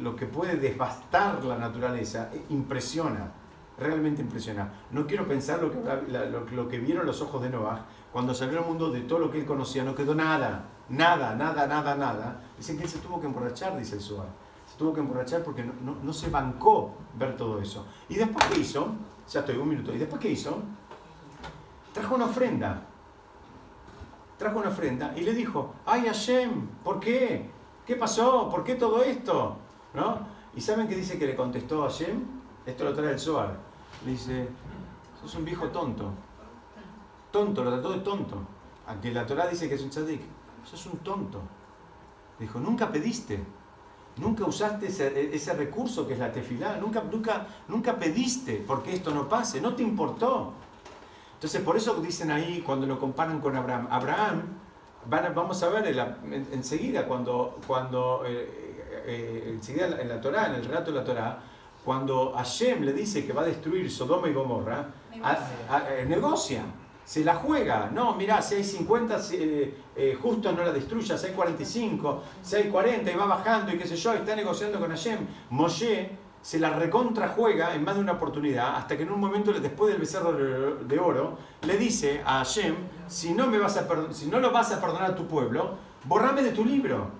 [0.00, 3.32] lo que puede devastar la naturaleza, eh, impresiona,
[3.78, 4.70] realmente impresiona.
[4.90, 8.66] No quiero pensar lo que, lo, que vieron los ojos de Noah cuando salió al
[8.66, 12.40] mundo de todo lo que él conocía, no quedó nada, nada, nada, nada, nada.
[12.56, 14.28] Dicen que él se tuvo que emborrachar, dice el Suar.
[14.78, 17.84] Tuvo que emborrachar porque no, no, no se bancó ver todo eso.
[18.08, 18.92] ¿Y después qué hizo?
[19.30, 19.92] Ya estoy, un minuto.
[19.92, 20.62] ¿Y después qué hizo?
[21.92, 22.82] Trajo una ofrenda.
[24.38, 27.50] Trajo una ofrenda y le dijo, ay Hashem, ¿por qué?
[27.84, 28.48] ¿Qué pasó?
[28.48, 29.56] ¿Por qué todo esto?
[29.94, 30.18] ¿No?
[30.54, 32.22] ¿Y saben qué dice que le contestó a Hashem?
[32.64, 33.56] Esto lo trae el Zohar.
[34.04, 34.48] Le dice,
[35.20, 36.12] sos un viejo tonto.
[37.32, 38.36] Tonto, lo trató de tonto.
[38.86, 40.22] Aunque la Torah dice que es un tzadik.
[40.64, 41.40] Sos un tonto.
[42.38, 43.42] Le dijo, nunca pediste.
[44.18, 46.76] Nunca usaste ese, ese, recurso que es la tefilá.
[46.76, 49.60] Nunca, nunca, nunca pediste porque esto no pase.
[49.60, 50.52] No te importó.
[51.34, 54.42] Entonces, por eso dicen ahí, cuando lo comparan con Abraham, Abraham,
[55.06, 60.56] van vamos a ver en, enseguida, cuando, cuando eh, eh, enseguida en la Torah, en
[60.56, 61.38] el relato de la Torah,
[61.84, 66.04] cuando Hashem le dice que va a destruir Sodoma y Gomorra, negocia.
[66.06, 66.62] negocia
[67.08, 67.90] se la juega.
[67.90, 72.68] No, mira, si hay 50, eh, justo no la destruya, si hay 45, si hay
[72.68, 75.20] 40 y va bajando y qué sé yo, está negociando con Hashem.
[75.48, 76.10] Moshe
[76.42, 79.90] se la recontra juega en más de una oportunidad, hasta que en un momento, después
[79.90, 80.34] del becerro
[80.84, 82.74] de oro, le dice a Hashem,
[83.06, 86.42] si no, me vas a si no lo vas a perdonar a tu pueblo, borrame
[86.42, 87.10] de tu libro.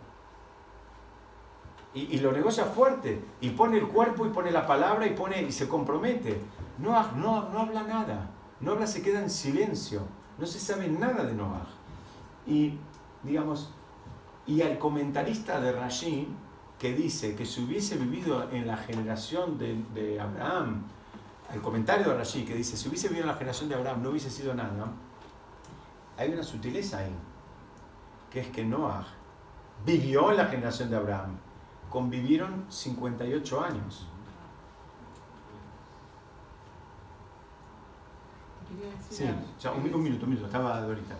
[1.94, 5.40] Y, y, lo negocia fuerte, y pone el cuerpo, y pone la palabra, y, pone,
[5.40, 6.38] y se compromete.
[6.76, 8.30] No, no, no habla nada.
[8.60, 10.02] Noah se queda en silencio,
[10.38, 11.66] no se sabe nada de Noah.
[12.46, 12.78] Y,
[13.22, 13.70] digamos,
[14.46, 16.28] y al comentarista de Rashi,
[16.78, 20.84] que dice que si hubiese vivido en la generación de, Abraham,
[21.52, 24.10] el comentario de Rashi que dice, si hubiese vivido en la generación de Abraham no
[24.10, 24.92] hubiese sido nada,
[26.16, 27.14] hay una sutileza ahí,
[28.30, 29.06] que es que Noah
[29.84, 31.36] vivió en la generación de Abraham,
[31.90, 34.06] convivieron 58 años.
[39.10, 39.24] Sí,
[39.60, 41.14] ya, un, un, minuto, un minuto, estaba Dorita.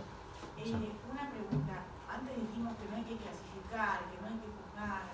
[0.58, 1.80] Eh, una pregunta.
[2.08, 5.08] Antes dijimos que no hay que clasificar, que no hay que juzgar.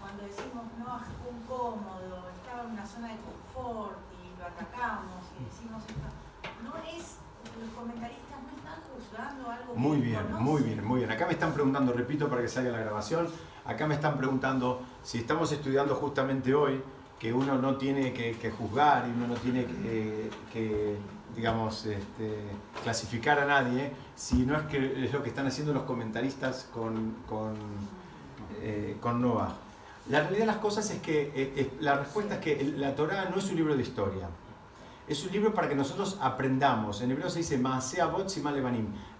[0.00, 5.44] Cuando decimos no, fue cómodo, estaba en una zona de confort y lo atacamos y
[5.44, 6.08] decimos esto,
[6.62, 7.18] no es,
[7.58, 11.10] los comentaristas no están juzgando algo Muy bien, muy bien, muy bien.
[11.10, 13.28] Acá me están preguntando, repito para que salga la grabación,
[13.64, 16.82] acá me están preguntando si estamos estudiando justamente hoy
[17.22, 19.64] que uno no tiene que, que juzgar y uno no tiene
[20.52, 20.96] que,
[21.36, 22.36] digamos, este,
[22.82, 27.18] clasificar a nadie, si no es que es lo que están haciendo los comentaristas con,
[27.28, 27.54] con,
[28.60, 29.54] eh, con Noah.
[30.08, 33.36] La realidad de las cosas es que eh, la respuesta es que la Torah no
[33.36, 34.28] es un libro de historia.
[35.06, 37.02] Es un libro para que nosotros aprendamos.
[37.02, 37.62] En hebreo se dice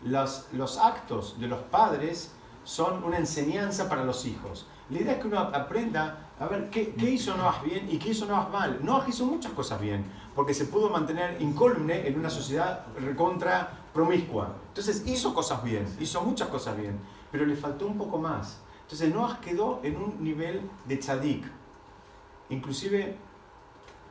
[0.03, 2.33] Los, los actos de los padres
[2.65, 4.67] son una enseñanza para los hijos.
[4.91, 8.11] La idea es que uno aprenda a ver qué, qué hizo Noah bien y qué
[8.11, 8.81] hizo Noah mal.
[8.83, 14.57] Noah hizo muchas cosas bien porque se pudo mantener incólume en una sociedad recontra promiscua.
[14.69, 16.99] Entonces hizo cosas bien, hizo muchas cosas bien,
[17.31, 18.61] pero le faltó un poco más.
[18.83, 21.45] Entonces Noah quedó en un nivel de tzadik.
[22.51, 23.17] Inclusive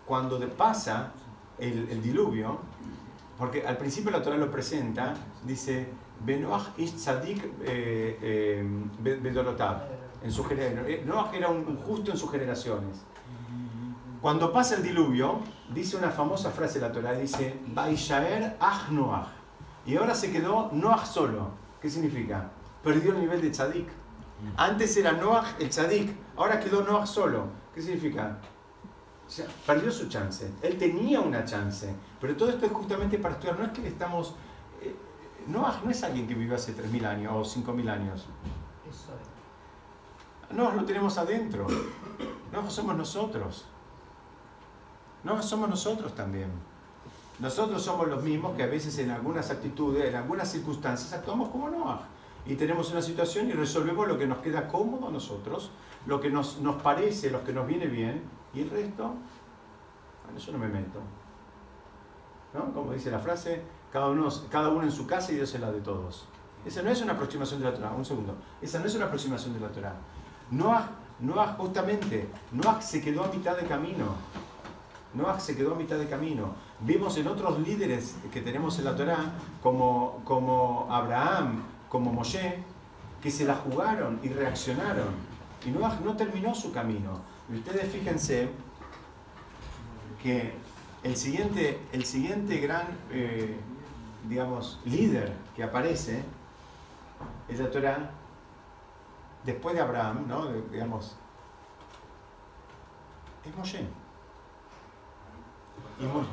[0.05, 1.11] cuando pasa
[1.59, 2.59] el, diluvio,
[3.37, 5.85] porque al principio la Torah lo presenta, dice,
[6.23, 8.65] Benoach ish tzadik eh, eh,
[10.23, 11.07] en su generación.
[11.07, 13.03] Noah era un justo en sus generaciones.
[14.21, 15.39] Cuando pasa el diluvio,
[15.73, 19.29] dice una famosa frase de la Torah, dice, Baishaer ach Noach.
[19.85, 21.49] Y ahora se quedó Noach solo.
[21.81, 22.51] ¿Qué significa?
[22.83, 23.87] Perdió el nivel de tzadik.
[24.57, 27.47] Antes era Noach el tzadik, ahora quedó Noach solo.
[27.73, 28.37] ¿Qué significa?
[29.65, 30.51] Perdió su chance.
[30.61, 31.91] Él tenía una chance.
[32.19, 33.57] Pero todo esto es justamente para estudiar.
[33.57, 34.35] No es que le estamos...
[34.83, 34.95] Eh,
[35.47, 38.27] Noach no es alguien que vivió hace 3.000 años o 5.000 años.
[40.53, 41.67] No, lo tenemos adentro.
[42.51, 43.65] No, somos nosotros.
[45.23, 46.49] No, somos nosotros también.
[47.39, 51.69] Nosotros somos los mismos que a veces en algunas actitudes, en algunas circunstancias, actuamos como
[51.69, 52.01] Noah.
[52.45, 55.71] Y tenemos una situación y resolvemos lo que nos queda cómodo a nosotros,
[56.05, 58.21] lo que nos, nos parece, lo que nos viene bien,
[58.53, 59.13] y el resto,
[60.25, 60.99] bueno, yo no me meto.
[62.53, 62.73] ¿No?
[62.73, 65.71] Como dice la frase, cada uno, cada uno en su casa y Dios es la
[65.71, 66.27] de todos.
[66.65, 68.35] Esa no es una aproximación de la Torah, un segundo.
[68.61, 69.95] Esa no es una aproximación de la Torah.
[70.51, 70.89] Noah,
[71.21, 74.15] Noah justamente, Noah se quedó a mitad de camino.
[75.13, 76.53] Noah se quedó a mitad de camino.
[76.81, 79.17] Vimos en otros líderes que tenemos en la Torá,
[79.63, 82.63] como, como Abraham, como Moshe,
[83.21, 85.09] que se la jugaron y reaccionaron.
[85.65, 87.19] Y Noah no terminó su camino.
[87.51, 88.49] Y ustedes fíjense
[90.21, 90.53] que
[91.03, 93.57] el siguiente, el siguiente gran, eh,
[94.27, 96.23] digamos, líder que aparece
[97.47, 98.11] es la Torah
[99.45, 100.47] después de Abraham, ¿no?
[100.71, 101.15] digamos,
[103.45, 103.85] es Moshe.
[105.99, 106.27] Y Moshe.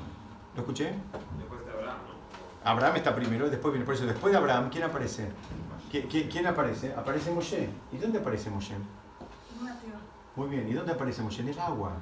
[0.55, 0.95] ¿Lo escuché?
[1.39, 2.71] Después de Abraham, ¿no?
[2.71, 4.05] Abraham está primero, después viene por eso.
[4.07, 5.31] Después de Abraham, ¿quién aparece?
[5.93, 6.93] ¿Qui- qui- ¿Quién aparece?
[6.95, 7.69] Aparece Moshe.
[7.93, 8.75] ¿Y dónde aparece Moshe?
[9.63, 9.95] Mateo.
[10.37, 11.43] Muy bien, ¿y dónde aparece Moshe?
[11.43, 11.93] En el agua.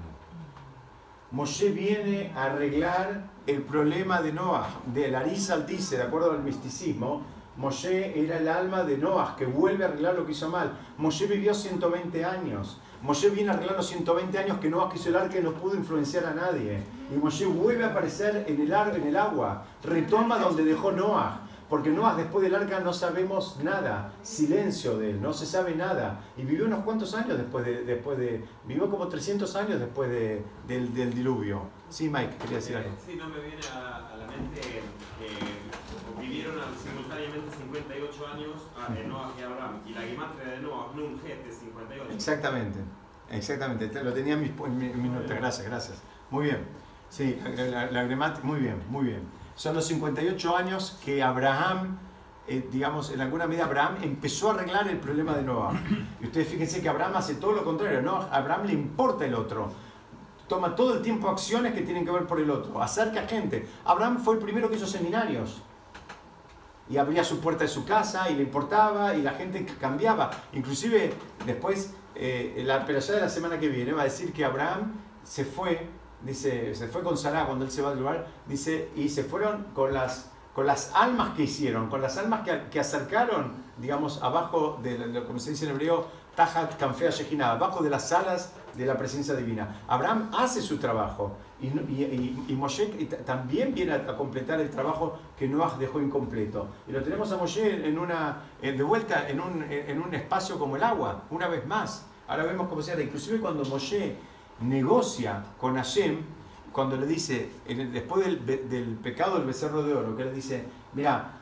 [1.30, 4.68] Moshe viene a arreglar el problema de Noah.
[4.86, 7.22] De Arizal dice, de acuerdo al misticismo,
[7.56, 10.76] Moshe era el alma de Noah que vuelve a arreglar lo que hizo mal.
[10.98, 12.78] Moshe vivió 120 años.
[13.02, 15.74] Moshe viene a arreglar los 120 años que Noah quiso el arca y no pudo
[15.76, 16.82] influenciar a nadie.
[17.12, 19.64] Y Moshe vuelve a aparecer en el, ar- en el agua.
[19.84, 21.40] Retoma donde dejó Noah.
[21.68, 24.12] Porque Noah después del arca no sabemos nada.
[24.22, 26.20] Silencio de él, no se sabe nada.
[26.36, 27.84] Y vivió unos cuantos años después de...
[27.84, 31.62] Después de vivió como 300 años después de- del, del diluvio.
[31.88, 32.90] Sí, Mike, quería decir algo.
[32.90, 34.60] Eh, Sí, no me viene a, a la mente
[36.36, 39.80] vivieron simultáneamente 58 años a y Abraham.
[39.86, 42.12] Y la guimatria de Noah, Nun, Het, es 58.
[42.12, 42.78] Exactamente,
[43.30, 43.88] exactamente.
[43.88, 45.36] Te- Lo tenía en mis, en mi- en mis notas.
[45.36, 46.02] Gracias, gracias.
[46.30, 46.58] Muy bien.
[47.08, 49.22] Sí, la, la- muy bien, muy bien.
[49.54, 51.98] Son los 58 años que Abraham,
[52.46, 55.72] eh, digamos, en alguna medida Abraham empezó a arreglar el problema de Noah.
[56.20, 58.16] Y ustedes fíjense que Abraham hace todo lo contrario, ¿no?
[58.16, 59.70] A Abraham le importa el otro.
[60.48, 62.80] Toma todo el tiempo acciones que tienen que ver por el otro.
[62.82, 63.66] Acerca gente.
[63.84, 65.62] Abraham fue el primero que hizo seminarios.
[66.88, 70.30] Y abría su puerta de su casa y le importaba y la gente cambiaba.
[70.52, 71.12] Inclusive
[71.44, 74.92] después, eh, la perashá de la semana que viene va a decir que Abraham
[75.24, 75.88] se fue,
[76.22, 79.64] dice, se fue con Sarah cuando él se va del lugar, dice, y se fueron
[79.74, 84.78] con las, con las almas que hicieron, con las almas que, que acercaron, digamos, abajo
[84.82, 86.06] de, como se dice en hebreo,
[86.36, 89.82] Tajat Kanfea Shejina, abajo de las alas de la presencia divina.
[89.88, 92.86] Abraham hace su trabajo y, Moshe
[93.24, 96.68] también viene a, completar el trabajo que Noah dejó incompleto.
[96.86, 100.58] Y lo tenemos a Moshe en una, en- de vuelta en un, en un espacio
[100.58, 102.06] como el agua, una vez más.
[102.28, 103.04] Ahora vemos cómo se hace.
[103.04, 104.16] Inclusive cuando Moshe
[104.60, 106.18] negocia con Hashem,
[106.72, 111.32] cuando le dice, después del, del pecado del becerro de oro, que le dice, mira,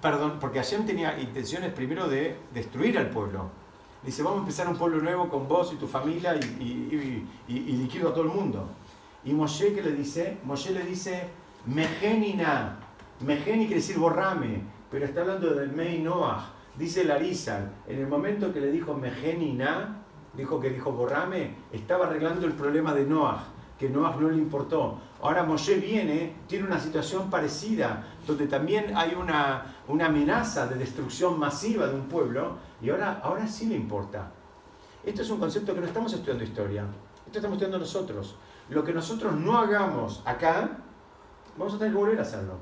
[0.00, 3.50] perdón, porque Hashem tenía intenciones primero de destruir al pueblo.
[4.04, 7.56] Dice, vamos a empezar un pueblo nuevo con vos y tu familia y, y, y-
[7.56, 8.68] y- liquido a todo el mundo.
[9.24, 10.38] Y Moshe, ¿qué le dice?
[10.44, 11.28] Moshe le dice,
[11.66, 12.78] Mejenina.
[13.20, 16.50] Mejeni quiere decir borrame, pero está hablando del Mei Noah.
[16.76, 20.02] Dice Larizal, en el momento que le dijo Mejenina,
[20.34, 23.44] dijo que dijo borrame, estaba arreglando el problema de Noah,
[23.84, 24.98] que Noah no le importó.
[25.20, 31.38] Ahora Moshe viene, tiene una situación parecida, donde también hay una, una amenaza de destrucción
[31.38, 34.30] masiva de un pueblo, y ahora, ahora sí le importa.
[35.04, 36.84] Esto es un concepto que no estamos estudiando historia,
[37.26, 38.36] esto estamos estudiando nosotros.
[38.70, 40.78] Lo que nosotros no hagamos acá,
[41.58, 42.54] vamos a tener que volver a hacerlo.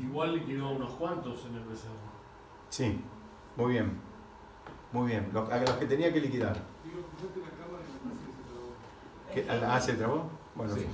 [0.00, 1.94] Igual liquidó a unos cuantos en el becerro.
[2.68, 3.00] Sí,
[3.56, 3.92] muy bien,
[4.90, 6.56] muy bien, Lo- a los que tenía que liquidar.
[6.84, 9.60] Digo, fíjate la cámara y me parece que se trabó.
[9.62, 10.30] ¿Qué- ¿Ah, se trabó?
[10.54, 10.86] Bueno, Sí,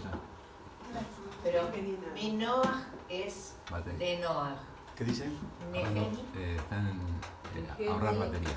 [1.45, 1.69] Pero
[2.15, 3.99] mi Noah es batería.
[3.99, 4.57] de Noah.
[4.97, 5.29] ¿qué dice?
[5.73, 6.25] Neheni.
[6.37, 8.57] Eh, están en eh, ahorrar batería.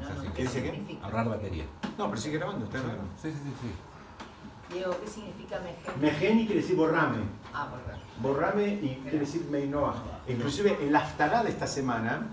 [0.00, 0.32] No, no.
[0.34, 0.70] ¿Qué dice qué?
[0.70, 1.04] significa?
[1.04, 1.64] Ahorrar batería.
[1.98, 3.04] No, pero sigue grabando, está grabando.
[3.20, 4.74] Sí, sí, sí, sí.
[4.74, 6.00] Diego, ¿qué significa Mejeni?
[6.00, 7.18] Mejeni quiere decir borrame.
[7.52, 7.98] Ah, verdad.
[8.20, 9.94] Borrame y quiere decir Meinoah.
[10.28, 12.28] Inclusive en la Aftará de esta semana,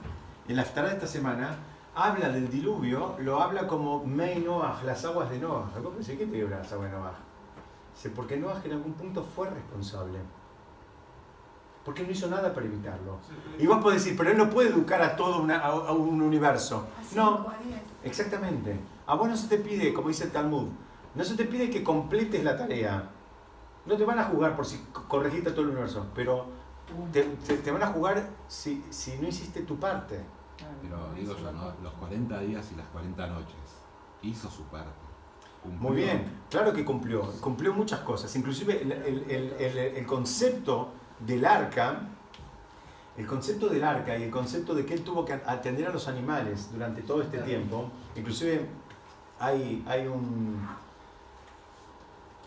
[0.47, 1.55] en la Aftará de esta semana,
[1.95, 5.71] habla del diluvio, lo habla como Meinoah, las aguas de Noah.
[5.75, 7.30] ¿Algo pensé que te las aguas de Noah?
[8.01, 10.17] Dice, porque Noah en algún punto fue responsable.
[11.85, 13.19] Porque no hizo nada para evitarlo.
[13.59, 16.19] Y vos podés decir, pero él no puede educar a todo una- a, a un
[16.19, 16.87] universo.
[17.15, 17.45] No.
[18.03, 18.79] Exactamente.
[19.05, 20.69] A vos no se te pide, como dice el Talmud,
[21.13, 23.07] no se te pide que completes la tarea.
[23.85, 26.45] No te van a jugar por si co- corregiste todo el universo, pero
[27.11, 30.23] te, te- te van a jugar si, si no hiciste tu parte.
[30.81, 31.71] Pero digo yo, ¿no?
[31.83, 33.55] Los 40 días y las 40 noches.
[34.23, 34.89] Hizo su parte.
[35.61, 35.81] Cumplió.
[35.89, 38.35] Muy bien, claro que cumplió, cumplió muchas cosas.
[38.35, 40.89] Inclusive el, el- el- concepto
[41.19, 41.99] del arca,
[43.17, 46.07] el concepto del arca y el concepto de que él tuvo que atender a los
[46.07, 48.65] animales durante todo este tiempo, inclusive
[49.39, 50.59] hay, hay un,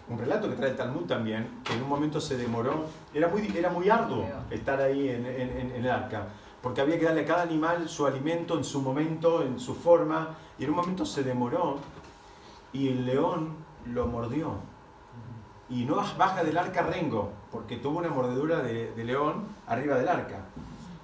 [0.08, 3.46] un relato que trae el Talmud también, que en un momento se demoró, era muy,
[3.56, 6.26] era muy arduo estar ahí en, en- en- en el arca,
[6.62, 10.36] porque había que darle a cada animal su alimento en su momento, en su forma,
[10.58, 11.78] y en un momento se demoró
[12.74, 13.54] y el león
[13.86, 14.56] lo mordió.
[15.70, 20.08] y Noah baja del arca rengo, porque tuvo una mordedura de, de león arriba del
[20.08, 20.44] arca.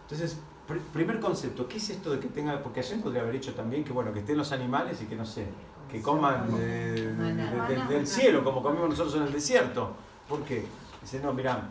[0.02, 3.54] Entonces, pr- primer concepto, ¿qué es esto de que tenga, porque ayer podría haber dicho
[3.54, 5.46] también que bueno, que estén los animales y que no sé,
[5.90, 7.34] que coman de- de- de-
[7.68, 9.92] de- del cielo, como comimos nosotros en el desierto.
[10.28, 10.66] ¿Por qué?
[11.00, 11.66] Dice, no, mirá,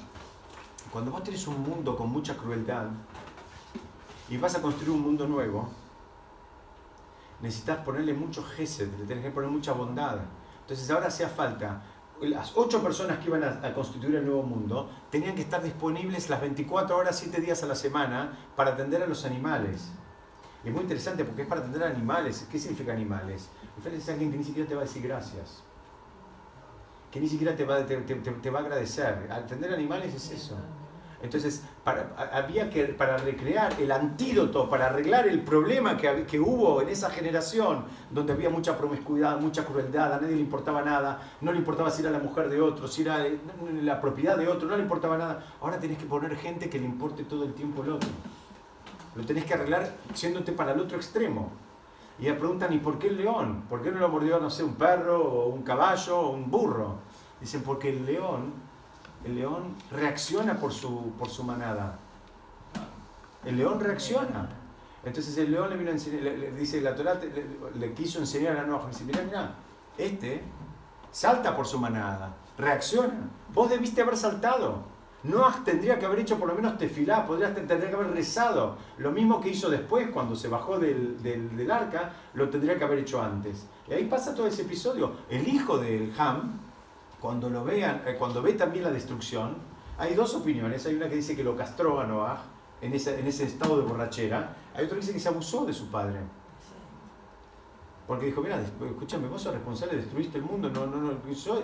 [0.92, 2.88] cuando vos tenés un mundo con mucha crueldad
[4.30, 5.70] y vas a construir un mundo nuevo,
[7.42, 10.18] necesitas ponerle mucho gesed, le tenés que poner mucha bondad.
[10.62, 11.82] Entonces ahora hacía falta,
[12.22, 16.30] las ocho personas que iban a, a constituir el nuevo mundo tenían que estar disponibles
[16.30, 19.90] las 24 horas, 7 días a la semana para atender a los animales.
[20.64, 22.46] Y es muy interesante porque es para atender a animales.
[22.52, 23.48] ¿Qué significa animales?
[23.78, 25.64] Animales es alguien que ni siquiera te va a decir gracias.
[27.12, 29.30] Que ni siquiera te va, te, te- te- va a agradecer.
[29.32, 30.58] Atender animales es eso.
[31.24, 31.64] Entonces,
[32.34, 37.10] había que, para recrear el antídoto, para arreglar el problema que, que hubo en esa
[37.10, 41.90] generación, donde había mucha promiscuidad, mucha crueldad, a nadie le importaba nada, no le importaba
[41.92, 43.40] si era la mujer de otro, si era eh,
[43.82, 45.46] la propiedad de otro, no le importaba nada.
[45.62, 48.10] Ahora tenés que poner gente que le importe todo el tiempo el otro.
[49.16, 51.52] Lo tenés que arreglar yéndote para el otro extremo.
[52.20, 53.64] Y me preguntan, ¿y por qué el león?
[53.70, 56.98] ¿Por qué no lo mordió, no sé, un perro, o un caballo, o un burro?
[57.40, 58.54] Dicen, porque el león,
[59.26, 61.98] el león reacciona por su, por su manada.
[63.46, 64.50] El león reacciona.
[65.04, 67.20] Entonces el león le vino a enseñar, le, le dice, la Torah
[67.76, 69.56] le, quiso enseñar a Noah, dice, mirá, mirá,
[69.98, 70.44] este
[71.12, 73.30] salta por su manada, reacciona.
[73.54, 74.84] Vos debiste haber saltado.
[75.24, 78.78] Noah tendría que haber hecho por lo menos tefilá, podría, tendría que haber rezado.
[78.98, 82.86] Lo mismo que hizo después, cuando se bajó del, del, del arca, lo tendría que
[82.86, 83.68] haber hecho antes.
[83.90, 85.12] Y ahí pasa todo ese episodio.
[85.30, 86.60] El hijo del Ham,
[87.22, 89.56] cuando lo vean, eh, cuando ve también la destrucción,
[89.98, 90.86] hay dos opiniones.
[90.86, 92.42] Hay una que dice que lo castró a Noah
[92.82, 94.56] en ese, en ese estado de borrachera.
[94.74, 96.20] Hay otra que dice que se abusó de su padre.
[98.08, 101.12] Porque dijo, mira, escúchame, vos sos responsable, destruiste el mundo, no, no, no,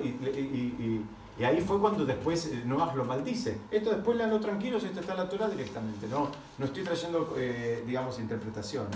[0.04, 1.06] y, y, y-
[1.38, 3.58] y ahí fue cuando después eh, Noah lo maldice.
[3.72, 7.84] Esto después leanlo tranquilos, esto está en la Torah directamente, no, no estoy trayendo, eh,
[7.86, 8.96] digamos, interpretaciones.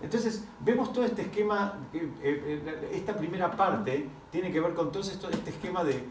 [0.00, 5.02] Entonces, vemos todo este esquema, eh, eh, esta primera parte tiene que ver con todo
[5.02, 6.04] esto, este esquema de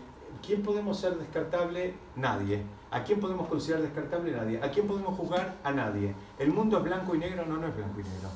[0.46, 2.64] quién podemos ser descartable, nadie.
[2.92, 4.32] ¿A quién podemos considerar descartable?
[4.32, 4.62] Nadie.
[4.62, 5.56] ¿A quién podemos juzgar?
[5.64, 6.16] A nadie.
[6.40, 7.46] ¿El mundo es blanco y negro?
[7.46, 8.30] No, no es blanco y negro.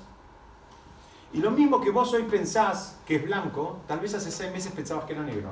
[1.33, 4.73] Y lo mismo que vos hoy pensás que es blanco, tal vez hace seis meses
[4.73, 5.49] pensabas que era negro.